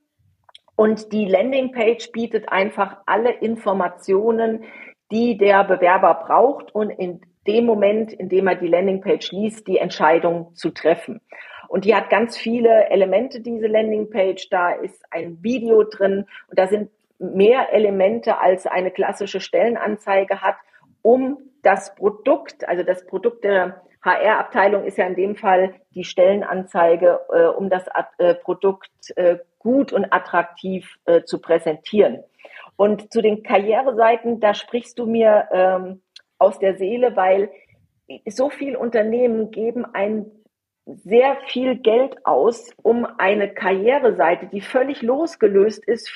Und 0.78 1.12
die 1.12 1.26
Landing-Page 1.26 2.14
bietet 2.14 2.48
einfach 2.48 2.98
alle 3.06 3.32
Informationen, 3.32 4.64
die 5.12 5.38
der 5.38 5.66
Bewerber 5.66 6.14
braucht 6.26 6.74
und 6.74 6.92
in 6.92 7.22
dem 7.48 7.66
Moment, 7.66 8.14
in 8.14 8.30
dem 8.30 8.48
er 8.48 8.56
die 8.56 8.68
Landingpage 8.68 9.32
liest, 9.32 9.68
die 9.68 9.78
Entscheidung 9.78 10.56
zu 10.56 10.72
treffen. 10.72 11.22
Und 11.68 11.86
die 11.86 11.96
hat 11.96 12.10
ganz 12.10 12.38
viele 12.38 12.90
Elemente, 12.90 13.42
diese 13.42 13.68
Landingpage. 13.68 14.50
Da 14.50 14.72
ist 14.72 15.04
ein 15.12 15.38
Video 15.42 15.84
drin 15.84 16.26
und 16.50 16.60
da 16.60 16.68
sind 16.68 16.90
mehr 17.18 17.72
Elemente 17.72 18.40
als 18.40 18.68
eine 18.68 18.92
klassische 18.92 19.40
Stellenanzeige 19.40 20.42
hat, 20.42 20.56
um 21.02 21.38
das 21.62 21.96
Produkt, 21.96 22.68
also 22.68 22.84
das 22.84 23.06
Produkt 23.06 23.44
der 23.44 23.82
HR-Abteilung 24.04 24.84
ist 24.84 24.98
ja 24.98 25.08
in 25.08 25.16
dem 25.16 25.36
Fall 25.36 25.74
die 25.96 26.04
Stellenanzeige, 26.04 27.22
äh, 27.34 27.46
um 27.46 27.70
das 27.70 27.86
äh, 28.18 28.36
Produkt 28.36 28.90
äh, 29.16 29.40
gut 29.58 29.92
und 29.92 30.14
attraktiv 30.14 30.98
äh, 31.06 31.24
zu 31.24 31.42
präsentieren. 31.42 32.24
Und 32.76 33.12
zu 33.12 33.22
den 33.22 33.42
Karriereseiten, 33.42 34.40
da 34.40 34.54
sprichst 34.54 35.00
du 35.00 35.08
mir 35.08 35.48
ähm, 35.52 36.02
aus 36.38 36.60
der 36.60 36.78
Seele, 36.78 37.16
weil 37.16 37.50
so 38.28 38.50
viele 38.50 38.78
Unternehmen 38.80 39.52
geben 39.52 39.86
ein 39.86 40.32
sehr 40.86 41.38
viel 41.48 41.78
Geld 41.78 42.26
aus, 42.26 42.72
um 42.84 43.06
eine 43.18 43.54
Karriereseite, 43.54 44.48
die 44.48 44.62
völlig 44.62 45.02
losgelöst 45.02 45.84
ist 45.86 46.12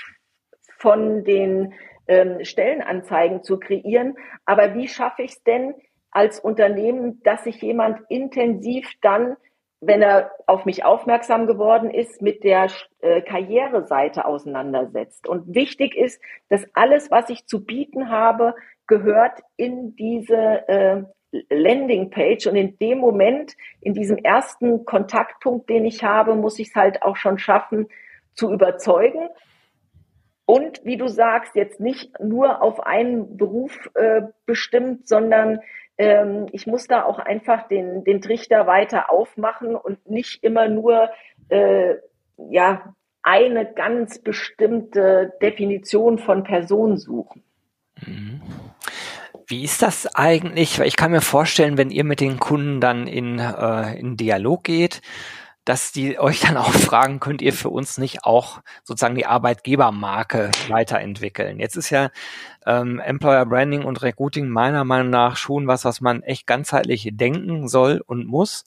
von 0.77 1.23
den 1.23 1.73
ähm, 2.07 2.43
Stellenanzeigen 2.43 3.43
zu 3.43 3.59
kreieren. 3.59 4.15
Aber 4.45 4.75
wie 4.75 4.87
schaffe 4.87 5.23
ich 5.23 5.31
es 5.31 5.43
denn 5.43 5.73
als 6.11 6.39
Unternehmen, 6.39 7.21
dass 7.23 7.43
sich 7.43 7.61
jemand 7.61 7.99
intensiv 8.09 8.89
dann, 9.01 9.37
wenn 9.81 10.01
er 10.01 10.31
auf 10.45 10.65
mich 10.65 10.83
aufmerksam 10.83 11.47
geworden 11.47 11.89
ist, 11.89 12.21
mit 12.21 12.43
der 12.43 12.67
äh, 13.01 13.21
Karriereseite 13.21 14.25
auseinandersetzt? 14.25 15.27
Und 15.27 15.55
wichtig 15.55 15.95
ist, 15.95 16.21
dass 16.49 16.67
alles, 16.73 17.09
was 17.09 17.29
ich 17.29 17.47
zu 17.47 17.65
bieten 17.65 18.09
habe, 18.09 18.55
gehört 18.89 19.39
in 19.55 19.95
diese 19.95 20.67
äh, 20.67 21.03
Landingpage 21.49 22.47
und 22.47 22.55
in 22.55 22.77
dem 22.79 22.97
Moment, 22.97 23.55
in 23.79 23.93
diesem 23.93 24.17
ersten 24.17 24.83
Kontaktpunkt, 24.83 25.69
den 25.69 25.85
ich 25.85 26.03
habe, 26.03 26.35
muss 26.35 26.59
ich 26.59 26.69
es 26.69 26.75
halt 26.75 27.03
auch 27.03 27.15
schon 27.15 27.37
schaffen 27.37 27.87
zu 28.33 28.51
überzeugen. 28.51 29.29
und 30.45 30.83
wie 30.83 30.97
du 30.97 31.07
sagst, 31.07 31.55
jetzt 31.55 31.79
nicht 31.79 32.19
nur 32.19 32.61
auf 32.63 32.79
einen 32.79 33.37
Beruf 33.37 33.89
äh, 33.93 34.23
bestimmt, 34.47 35.07
sondern 35.07 35.59
ähm, 35.99 36.47
ich 36.51 36.65
muss 36.65 36.87
da 36.87 37.03
auch 37.03 37.19
einfach 37.19 37.67
den, 37.67 38.03
den 38.03 38.21
Trichter 38.21 38.65
weiter 38.65 39.11
aufmachen 39.11 39.75
und 39.75 40.09
nicht 40.09 40.43
immer 40.43 40.67
nur 40.67 41.09
äh, 41.49 41.95
ja, 42.49 42.95
eine 43.21 43.71
ganz 43.71 44.19
bestimmte 44.19 45.33
Definition 45.41 46.17
von 46.17 46.43
Person 46.43 46.97
suchen. 46.97 47.43
Wie 49.47 49.63
ist 49.63 49.81
das 49.81 50.05
eigentlich? 50.15 50.79
Ich 50.79 50.95
kann 50.95 51.11
mir 51.11 51.21
vorstellen, 51.21 51.77
wenn 51.77 51.89
ihr 51.89 52.03
mit 52.03 52.19
den 52.19 52.39
Kunden 52.39 52.79
dann 52.79 53.07
in, 53.07 53.39
äh, 53.39 53.97
in 53.99 54.15
Dialog 54.15 54.63
geht, 54.63 55.01
dass 55.65 55.91
die 55.91 56.19
euch 56.19 56.41
dann 56.41 56.57
auch 56.57 56.71
fragen, 56.71 57.19
könnt 57.19 57.41
ihr 57.41 57.53
für 57.53 57.69
uns 57.69 57.97
nicht 57.97 58.23
auch 58.23 58.61
sozusagen 58.83 59.15
die 59.15 59.25
Arbeitgebermarke 59.25 60.51
weiterentwickeln? 60.67 61.59
Jetzt 61.59 61.77
ist 61.77 61.89
ja 61.89 62.09
ähm, 62.65 62.99
Employer 62.99 63.45
Branding 63.45 63.83
und 63.83 64.01
Recruiting 64.01 64.49
meiner 64.49 64.83
Meinung 64.83 65.09
nach 65.09 65.35
schon 65.35 65.67
was, 65.67 65.85
was 65.85 66.01
man 66.01 66.21
echt 66.21 66.45
ganzheitlich 66.45 67.09
denken 67.13 67.67
soll 67.67 68.03
und 68.05 68.27
muss. 68.27 68.65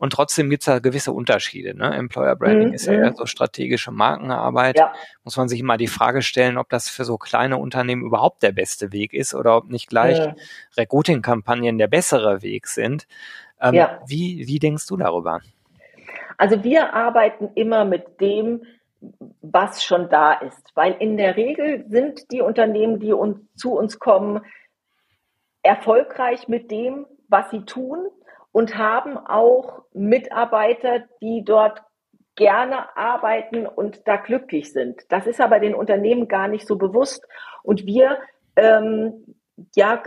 Und 0.00 0.14
trotzdem 0.14 0.48
gibt 0.48 0.62
es 0.62 0.64
da 0.64 0.78
gewisse 0.78 1.12
Unterschiede. 1.12 1.76
Ne? 1.76 1.94
Employer 1.94 2.34
Branding 2.34 2.68
mhm. 2.68 2.72
ist 2.74 2.86
ja 2.86 2.94
eher 2.94 3.10
mhm. 3.10 3.16
so 3.16 3.26
strategische 3.26 3.90
Markenarbeit. 3.90 4.78
Ja. 4.78 4.94
Muss 5.24 5.36
man 5.36 5.46
sich 5.46 5.60
immer 5.60 5.76
die 5.76 5.88
Frage 5.88 6.22
stellen, 6.22 6.56
ob 6.56 6.70
das 6.70 6.88
für 6.88 7.04
so 7.04 7.18
kleine 7.18 7.58
Unternehmen 7.58 8.06
überhaupt 8.06 8.42
der 8.42 8.52
beste 8.52 8.92
Weg 8.92 9.12
ist 9.12 9.34
oder 9.34 9.58
ob 9.58 9.68
nicht 9.68 9.90
gleich 9.90 10.16
ja. 10.16 10.34
Recruiting-Kampagnen 10.78 11.76
der 11.76 11.88
bessere 11.88 12.40
Weg 12.40 12.66
sind. 12.66 13.06
Ähm, 13.60 13.74
ja. 13.74 14.00
wie, 14.06 14.46
wie 14.46 14.58
denkst 14.58 14.86
du 14.86 14.96
darüber? 14.96 15.42
Also 16.38 16.64
wir 16.64 16.94
arbeiten 16.94 17.50
immer 17.54 17.84
mit 17.84 18.22
dem, 18.22 18.62
was 19.42 19.84
schon 19.84 20.08
da 20.08 20.32
ist, 20.32 20.70
weil 20.74 20.94
in 20.98 21.18
der 21.18 21.36
Regel 21.36 21.84
sind 21.90 22.32
die 22.32 22.40
Unternehmen, 22.40 23.00
die 23.00 23.12
uns, 23.12 23.38
zu 23.54 23.72
uns 23.72 23.98
kommen, 23.98 24.40
erfolgreich 25.62 26.48
mit 26.48 26.70
dem, 26.70 27.04
was 27.28 27.50
sie 27.50 27.66
tun 27.66 28.06
und 28.52 28.76
haben 28.76 29.16
auch 29.16 29.82
Mitarbeiter, 29.92 31.04
die 31.20 31.44
dort 31.44 31.82
gerne 32.36 32.96
arbeiten 32.96 33.66
und 33.66 34.06
da 34.08 34.16
glücklich 34.16 34.72
sind. 34.72 35.02
Das 35.10 35.26
ist 35.26 35.40
aber 35.40 35.60
den 35.60 35.74
Unternehmen 35.74 36.26
gar 36.28 36.48
nicht 36.48 36.66
so 36.66 36.76
bewusst. 36.76 37.26
Und 37.62 37.86
wir 37.86 38.18
ähm, 38.56 39.36
ja, 39.74 40.02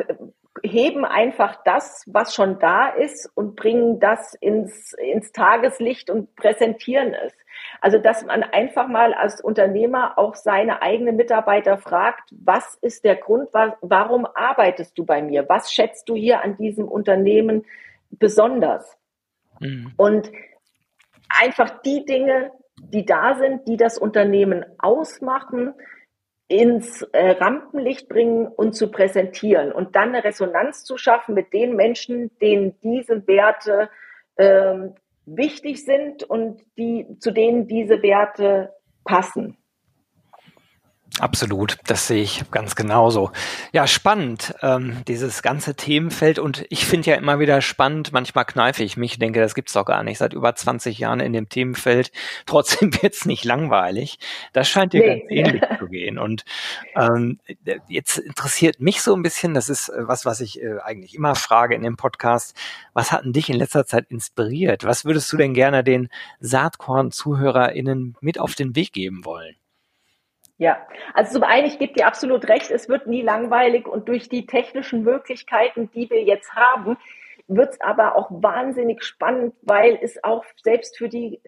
heben 0.62 1.06
einfach 1.06 1.58
das, 1.64 2.04
was 2.08 2.36
schon 2.36 2.60
da 2.60 2.90
ist 2.90 3.30
und 3.36 3.56
bringen 3.56 4.00
das 4.00 4.34
ins, 4.36 4.94
ins 4.94 5.32
Tageslicht 5.32 6.10
und 6.10 6.36
präsentieren 6.36 7.14
es. 7.14 7.34
Also, 7.82 7.98
dass 7.98 8.26
man 8.26 8.44
einfach 8.44 8.88
mal 8.88 9.14
als 9.14 9.42
Unternehmer 9.42 10.18
auch 10.18 10.36
seine 10.36 10.82
eigenen 10.82 11.16
Mitarbeiter 11.16 11.78
fragt, 11.78 12.30
was 12.32 12.76
ist 12.82 13.04
der 13.04 13.16
Grund, 13.16 13.50
warum 13.82 14.26
arbeitest 14.26 14.98
du 14.98 15.06
bei 15.06 15.22
mir? 15.22 15.48
Was 15.50 15.72
schätzt 15.72 16.10
du 16.10 16.16
hier 16.16 16.44
an 16.44 16.58
diesem 16.58 16.88
Unternehmen 16.88 17.66
besonders? 18.20 18.98
Mhm. 19.60 19.94
Und 19.98 20.32
einfach 21.30 21.82
die 21.82 22.06
Dinge, 22.06 22.52
die 22.78 23.06
da 23.06 23.36
sind, 23.36 23.68
die 23.68 23.78
das 23.78 23.98
Unternehmen 23.98 24.66
ausmachen, 24.80 25.74
ins 26.48 27.02
äh, 27.14 27.32
Rampenlicht 27.32 28.10
bringen 28.10 28.48
und 28.48 28.74
zu 28.74 28.92
präsentieren 28.92 29.72
und 29.72 29.96
dann 29.96 30.10
eine 30.10 30.24
Resonanz 30.24 30.84
zu 30.84 30.98
schaffen 30.98 31.34
mit 31.34 31.54
den 31.54 31.76
Menschen, 31.76 32.38
denen 32.40 32.80
diese 32.82 33.26
Werte 33.28 33.90
ähm, 34.38 34.94
wichtig 35.26 35.84
sind 35.86 36.24
und 36.24 36.62
die, 36.78 37.08
zu 37.20 37.32
denen 37.32 37.68
diese 37.68 38.04
Werte 38.04 38.74
passen. 39.06 39.58
Absolut, 41.20 41.78
das 41.86 42.08
sehe 42.08 42.24
ich 42.24 42.44
ganz 42.50 42.76
genauso. 42.76 43.32
Ja, 43.72 43.86
spannend, 43.86 44.56
ähm, 44.64 45.04
dieses 45.08 45.44
ganze 45.44 45.76
Themenfeld. 45.76 46.40
Und 46.40 46.66
ich 46.70 46.88
finde 46.88 47.12
ja 47.12 47.18
immer 47.18 47.38
wieder 47.38 47.62
spannend, 47.62 48.12
manchmal 48.14 48.46
kneife 48.46 48.84
ich 48.84 48.98
mich, 48.98 49.20
denke, 49.20 49.40
das 49.40 49.54
gibt's 49.54 49.74
doch 49.74 49.86
gar 49.86 50.02
nicht. 50.02 50.18
Seit 50.18 50.34
über 50.34 50.56
20 50.56 50.98
Jahren 50.98 51.20
in 51.20 51.32
dem 51.32 51.50
Themenfeld. 51.50 52.12
Trotzdem 52.48 52.92
wird's 53.00 53.26
nicht 53.26 53.46
langweilig. 53.46 54.18
Das 54.54 54.68
scheint 54.68 54.94
dir 54.94 55.02
nee. 55.02 55.20
ganz 55.20 55.24
ähnlich 55.30 55.64
zu 55.78 55.88
gehen. 55.88 56.18
Und 56.18 56.46
ähm, 56.96 57.40
jetzt 57.88 58.18
interessiert 58.18 58.80
mich 58.80 59.04
so 59.04 59.16
ein 59.16 59.22
bisschen, 59.22 59.54
das 59.54 59.70
ist 59.70 59.90
äh, 59.90 60.08
was, 60.08 60.26
was 60.26 60.42
ich 60.42 60.64
äh, 60.64 60.80
eigentlich 60.84 61.14
immer 61.14 61.36
frage 61.36 61.76
in 61.76 61.84
dem 61.84 61.96
Podcast. 61.96 62.58
Was 62.94 63.12
hat 63.12 63.24
denn 63.24 63.34
dich 63.34 63.52
in 63.52 63.58
letzter 63.58 63.86
Zeit 63.86 64.10
inspiriert? 64.10 64.84
Was 64.84 65.06
würdest 65.06 65.32
du 65.32 65.38
denn 65.38 65.54
gerne 65.54 65.84
den 65.84 66.10
Saatkorn-ZuhörerInnen 66.40 68.18
mit 68.20 68.40
auf 68.40 68.56
den 68.56 68.76
Weg 68.76 68.94
geben 68.94 69.26
wollen? 69.26 69.56
Ja, 70.58 70.86
also 71.14 71.34
zum 71.34 71.44
einen, 71.44 71.68
ich 71.68 71.80
gebe 71.80 71.94
dir 71.94 72.06
absolut 72.06 72.48
recht, 72.48 72.70
es 72.70 72.88
wird 72.88 73.08
nie 73.08 73.22
langweilig 73.22 73.88
und 73.88 74.08
durch 74.08 74.30
die 74.30 74.46
technischen 74.46 75.04
Möglichkeiten, 75.04 75.90
die 75.94 76.10
wir 76.10 76.24
jetzt 76.24 76.54
haben, 76.54 76.98
wird 77.48 77.74
es 77.74 77.82
aber 77.82 78.16
auch 78.16 78.30
wahnsinnig 78.30 79.04
spannend, 79.04 79.56
weil 79.64 79.98
es 80.02 80.24
auch 80.24 80.46
selbst 80.64 80.98
für 80.98 81.10
die 81.10 81.42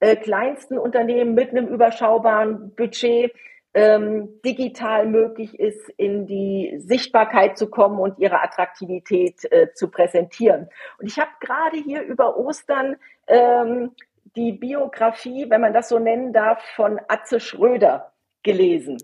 äh, 0.00 0.16
kleinsten 0.16 0.78
Unternehmen 0.78 1.34
mit 1.34 1.50
einem 1.50 1.68
überschaubaren 1.68 2.74
Budget 2.74 3.32
ähm, 3.72 4.40
digital 4.44 5.06
möglich 5.06 5.58
ist, 5.58 5.88
in 5.96 6.26
die 6.26 6.74
Sichtbarkeit 6.78 7.56
zu 7.56 7.70
kommen 7.70 7.98
und 7.98 8.18
ihre 8.18 8.42
Attraktivität 8.42 9.50
äh, 9.52 9.72
zu 9.74 9.90
präsentieren. 9.90 10.68
Und 10.98 11.06
ich 11.06 11.18
habe 11.18 11.30
gerade 11.40 11.76
hier 11.76 12.02
über 12.02 12.36
Ostern 12.36 12.96
ähm, 13.26 13.92
die 14.36 14.52
Biografie, 14.52 15.46
wenn 15.48 15.60
man 15.60 15.72
das 15.72 15.88
so 15.88 15.98
nennen 15.98 16.32
darf, 16.32 16.62
von 16.74 17.00
Atze 17.08 17.40
Schröder 17.40 18.09
gelesen. 18.42 18.98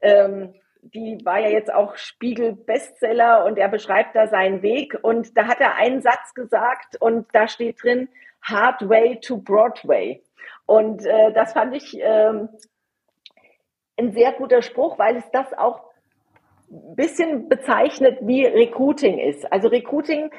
Ähm, 0.00 0.54
die 0.82 1.20
war 1.24 1.38
ja 1.38 1.48
jetzt 1.48 1.72
auch 1.72 1.96
Spiegel-Bestseller 1.96 3.44
und 3.44 3.56
er 3.56 3.68
beschreibt 3.68 4.16
da 4.16 4.26
seinen 4.26 4.62
Weg. 4.62 4.98
Und 5.02 5.36
da 5.36 5.46
hat 5.46 5.60
er 5.60 5.76
einen 5.76 6.02
Satz 6.02 6.34
gesagt 6.34 6.96
und 7.00 7.26
da 7.32 7.46
steht 7.46 7.82
drin, 7.82 8.08
Hard 8.42 8.88
Way 8.88 9.20
to 9.20 9.38
Broadway. 9.38 10.22
Und 10.66 11.06
äh, 11.06 11.32
das 11.32 11.52
fand 11.52 11.74
ich 11.76 11.96
ähm, 12.00 12.48
ein 13.96 14.12
sehr 14.12 14.32
guter 14.32 14.62
Spruch, 14.62 14.98
weil 14.98 15.16
es 15.16 15.30
das 15.30 15.52
auch 15.52 15.82
ein 16.70 16.96
bisschen 16.96 17.48
bezeichnet, 17.48 18.18
wie 18.22 18.44
Recruiting 18.44 19.18
ist. 19.18 19.50
Also 19.52 19.68
Recruiting 19.68 20.30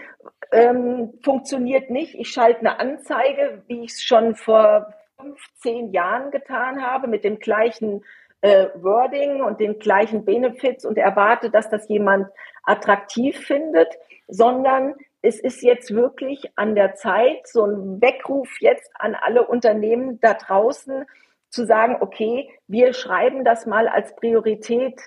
ähm, 0.51 1.13
funktioniert 1.23 1.89
nicht. 1.89 2.15
Ich 2.15 2.29
schalte 2.29 2.61
eine 2.61 2.79
Anzeige, 2.79 3.63
wie 3.67 3.83
ich 3.83 3.91
es 3.91 4.03
schon 4.03 4.35
vor 4.35 4.93
15 5.21 5.93
Jahren 5.93 6.31
getan 6.31 6.81
habe, 6.81 7.07
mit 7.07 7.23
dem 7.23 7.39
gleichen 7.39 8.03
äh, 8.43 8.67
Wording 8.75 9.41
und 9.41 9.61
den 9.61 9.79
gleichen 9.79 10.25
Benefits 10.25 10.85
und 10.85 10.97
erwarte, 10.97 11.49
dass 11.49 11.69
das 11.69 11.87
jemand 11.87 12.27
attraktiv 12.63 13.39
findet, 13.39 13.87
sondern 14.27 14.95
es 15.21 15.39
ist 15.39 15.61
jetzt 15.63 15.95
wirklich 15.95 16.51
an 16.57 16.75
der 16.75 16.95
Zeit, 16.95 17.47
so 17.47 17.65
ein 17.65 18.01
Weckruf 18.01 18.49
jetzt 18.59 18.91
an 18.95 19.15
alle 19.15 19.47
Unternehmen 19.47 20.19
da 20.19 20.33
draußen 20.33 21.05
zu 21.49 21.65
sagen, 21.65 21.95
okay, 22.01 22.49
wir 22.67 22.91
schreiben 22.93 23.45
das 23.45 23.65
mal 23.65 23.87
als 23.87 24.13
Priorität 24.17 24.99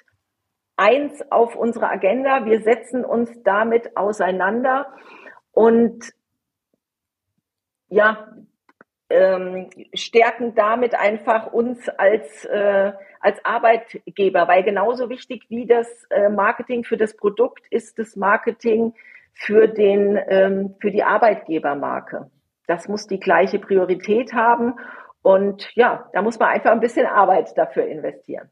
eins 0.77 1.23
auf 1.31 1.57
unsere 1.57 1.91
Agenda. 1.91 2.47
Wir 2.47 2.63
setzen 2.63 3.05
uns 3.05 3.31
damit 3.43 3.99
auseinander 3.99 4.87
und 5.53 6.11
ja, 7.89 8.33
ähm, 9.09 9.71
stärken 9.95 10.55
damit 10.55 10.95
einfach 10.95 11.53
uns 11.53 11.89
als, 11.89 12.45
äh, 12.45 12.93
als 13.21 13.45
Arbeitgeber, 13.45 14.49
weil 14.49 14.63
genauso 14.65 15.09
wichtig 15.09 15.45
wie 15.49 15.67
das 15.67 15.87
äh, 16.11 16.29
Marketing 16.29 16.85
für 16.85 16.97
das 16.97 17.17
Produkt 17.17 17.67
ist 17.71 17.99
das 17.99 18.17
Marketing 18.17 18.95
für, 19.33 19.69
den, 19.69 20.19
ähm, 20.29 20.75
für 20.81 20.91
die 20.91 21.05
Arbeitgebermarke. 21.05 22.31
Das 22.67 22.89
muss 22.89 23.07
die 23.07 23.21
gleiche 23.21 23.59
Priorität 23.59 24.33
haben 24.33 24.75
und 25.23 25.71
ja, 25.75 26.09
da 26.13 26.23
muss 26.23 26.39
man 26.39 26.49
einfach 26.49 26.73
ein 26.73 26.81
bisschen 26.81 27.07
Arbeit 27.07 27.57
dafür 27.57 27.87
investieren. 27.87 28.49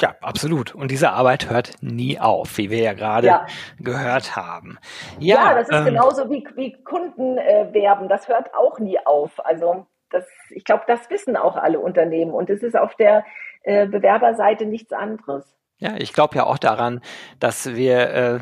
Ja, 0.00 0.14
absolut. 0.20 0.74
Und 0.74 0.90
diese 0.90 1.10
Arbeit 1.10 1.48
hört 1.48 1.72
nie 1.80 2.18
auf, 2.18 2.58
wie 2.58 2.70
wir 2.70 2.80
ja 2.80 2.92
gerade 2.92 3.26
ja. 3.26 3.46
gehört 3.80 4.36
haben. 4.36 4.78
Ja, 5.18 5.36
ja 5.36 5.54
das 5.54 5.68
ist 5.68 5.74
ähm, 5.74 5.84
genauso 5.86 6.30
wie, 6.30 6.46
wie 6.54 6.72
Kunden 6.82 7.38
äh, 7.38 7.72
werben. 7.72 8.08
Das 8.08 8.28
hört 8.28 8.54
auch 8.54 8.78
nie 8.78 8.98
auf. 9.06 9.44
Also 9.44 9.86
das, 10.10 10.26
ich 10.50 10.64
glaube, 10.64 10.84
das 10.86 11.08
wissen 11.08 11.36
auch 11.36 11.56
alle 11.56 11.80
Unternehmen. 11.80 12.32
Und 12.32 12.50
es 12.50 12.62
ist 12.62 12.76
auf 12.76 12.94
der 12.96 13.24
äh, 13.62 13.86
Bewerberseite 13.86 14.66
nichts 14.66 14.92
anderes. 14.92 15.56
Ja, 15.78 15.96
ich 15.98 16.14
glaube 16.14 16.36
ja 16.36 16.44
auch 16.44 16.56
daran, 16.56 17.02
dass 17.38 17.74
wir 17.74 18.08
äh, 18.10 18.38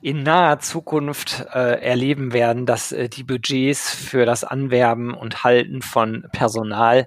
in 0.00 0.22
naher 0.22 0.58
Zukunft 0.58 1.44
äh, 1.52 1.82
erleben 1.82 2.32
werden, 2.32 2.64
dass 2.64 2.92
äh, 2.92 3.10
die 3.10 3.24
Budgets 3.24 3.94
für 3.94 4.24
das 4.24 4.42
Anwerben 4.42 5.12
und 5.12 5.44
Halten 5.44 5.82
von 5.82 6.26
Personal 6.32 7.06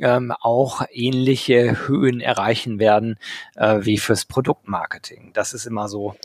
ähm, 0.00 0.32
auch 0.40 0.82
ähnliche 0.90 1.86
Höhen 1.86 2.20
erreichen 2.20 2.80
werden 2.80 3.16
äh, 3.54 3.78
wie 3.82 3.98
fürs 3.98 4.24
Produktmarketing. 4.24 5.30
Das 5.34 5.54
ist 5.54 5.66
immer 5.66 5.86
so 5.86 6.16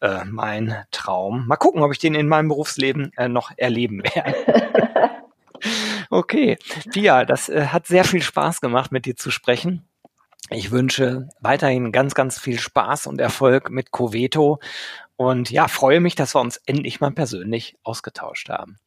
äh, 0.00 0.24
mein 0.24 0.76
Traum. 0.92 1.48
Mal 1.48 1.56
gucken, 1.56 1.82
ob 1.82 1.90
ich 1.90 1.98
den 1.98 2.14
in 2.14 2.28
meinem 2.28 2.46
Berufsleben 2.46 3.10
äh, 3.16 3.26
noch 3.26 3.50
erleben 3.56 4.04
werde. 4.04 5.10
okay, 6.10 6.56
Pia, 6.92 7.24
das 7.24 7.48
äh, 7.48 7.66
hat 7.66 7.88
sehr 7.88 8.04
viel 8.04 8.22
Spaß 8.22 8.60
gemacht, 8.60 8.92
mit 8.92 9.06
dir 9.06 9.16
zu 9.16 9.32
sprechen. 9.32 9.88
Ich 10.50 10.70
wünsche 10.70 11.28
weiterhin 11.40 11.90
ganz, 11.90 12.14
ganz 12.14 12.38
viel 12.38 12.58
Spaß 12.58 13.06
und 13.06 13.20
Erfolg 13.20 13.70
mit 13.70 13.90
Coveto 13.90 14.58
und 15.16 15.50
ja, 15.50 15.68
freue 15.68 16.00
mich, 16.00 16.14
dass 16.14 16.34
wir 16.34 16.40
uns 16.40 16.60
endlich 16.66 17.00
mal 17.00 17.12
persönlich 17.12 17.76
ausgetauscht 17.82 18.48
haben. 18.48 18.78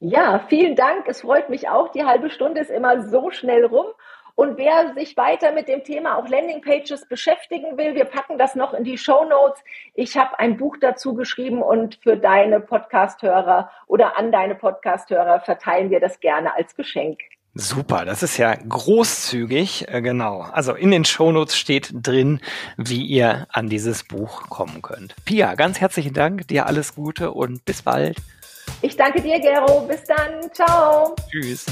Ja, 0.00 0.44
vielen 0.48 0.74
Dank. 0.74 1.06
Es 1.06 1.20
freut 1.20 1.48
mich 1.48 1.68
auch. 1.68 1.92
Die 1.92 2.04
halbe 2.04 2.30
Stunde 2.30 2.60
ist 2.60 2.70
immer 2.70 3.08
so 3.08 3.30
schnell 3.30 3.64
rum. 3.64 3.86
Und 4.34 4.56
wer 4.56 4.94
sich 4.94 5.16
weiter 5.16 5.52
mit 5.52 5.68
dem 5.68 5.84
Thema 5.84 6.16
auch 6.16 6.26
Landingpages 6.26 7.06
beschäftigen 7.06 7.76
will, 7.76 7.94
wir 7.94 8.06
packen 8.06 8.38
das 8.38 8.54
noch 8.54 8.72
in 8.72 8.82
die 8.82 8.96
Show 8.96 9.24
Notes. 9.24 9.62
Ich 9.94 10.16
habe 10.16 10.38
ein 10.38 10.56
Buch 10.56 10.78
dazu 10.80 11.14
geschrieben 11.14 11.62
und 11.62 11.96
für 12.02 12.16
deine 12.16 12.58
Podcasthörer 12.58 13.70
oder 13.86 14.18
an 14.18 14.32
deine 14.32 14.54
Podcasthörer 14.54 15.40
verteilen 15.40 15.90
wir 15.90 16.00
das 16.00 16.18
gerne 16.18 16.54
als 16.54 16.74
Geschenk. 16.74 17.20
Super, 17.54 18.06
das 18.06 18.22
ist 18.22 18.38
ja 18.38 18.54
großzügig, 18.54 19.86
äh, 19.88 20.00
genau. 20.00 20.40
Also 20.40 20.72
in 20.72 20.90
den 20.90 21.04
Shownotes 21.04 21.56
steht 21.56 21.90
drin, 21.92 22.40
wie 22.78 23.04
ihr 23.04 23.46
an 23.50 23.68
dieses 23.68 24.04
Buch 24.04 24.48
kommen 24.48 24.80
könnt. 24.80 25.14
Pia, 25.26 25.54
ganz 25.54 25.78
herzlichen 25.78 26.14
Dank, 26.14 26.48
dir 26.48 26.66
alles 26.66 26.94
Gute 26.94 27.30
und 27.32 27.64
bis 27.66 27.82
bald. 27.82 28.16
Ich 28.80 28.96
danke 28.96 29.20
dir, 29.20 29.38
Gero. 29.38 29.86
Bis 29.86 30.02
dann. 30.04 30.50
Ciao. 30.52 31.14
Tschüss. 31.30 31.66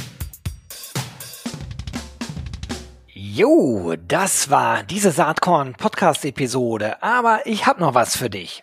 Jo, 3.09 3.95
das 4.07 4.51
war 4.51 4.83
diese 4.83 5.13
Saatkorn 5.13 5.75
Podcast 5.75 6.25
Episode, 6.25 7.03
aber 7.03 7.41
ich 7.47 7.67
habe 7.67 7.81
noch 7.81 7.95
was 7.95 8.17
für 8.17 8.29
dich. 8.29 8.63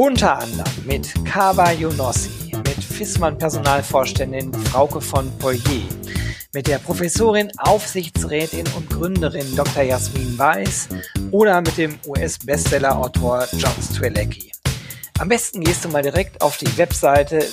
Unter 0.00 0.38
anderem 0.38 0.72
mit 0.86 1.12
Kaba 1.26 1.72
Yonossi, 1.72 2.52
mit 2.56 2.82
Fissmann 2.82 3.36
Personalvorständin 3.36 4.50
Frauke 4.54 4.98
von 4.98 5.30
Poirier, 5.36 5.86
mit 6.54 6.68
der 6.68 6.78
Professorin, 6.78 7.52
Aufsichtsrätin 7.58 8.64
und 8.74 8.88
Gründerin 8.88 9.54
Dr. 9.54 9.82
Jasmin 9.82 10.38
Weiß 10.38 10.88
oder 11.32 11.60
mit 11.60 11.76
dem 11.76 11.98
US-Bestseller-Autor 12.06 13.46
John 13.58 13.74
Strelecki. 13.92 14.50
Am 15.18 15.28
besten 15.28 15.60
gehst 15.60 15.84
du 15.84 15.90
mal 15.90 16.00
direkt 16.00 16.40
auf 16.40 16.56
die 16.56 16.78
Webseite 16.78 17.46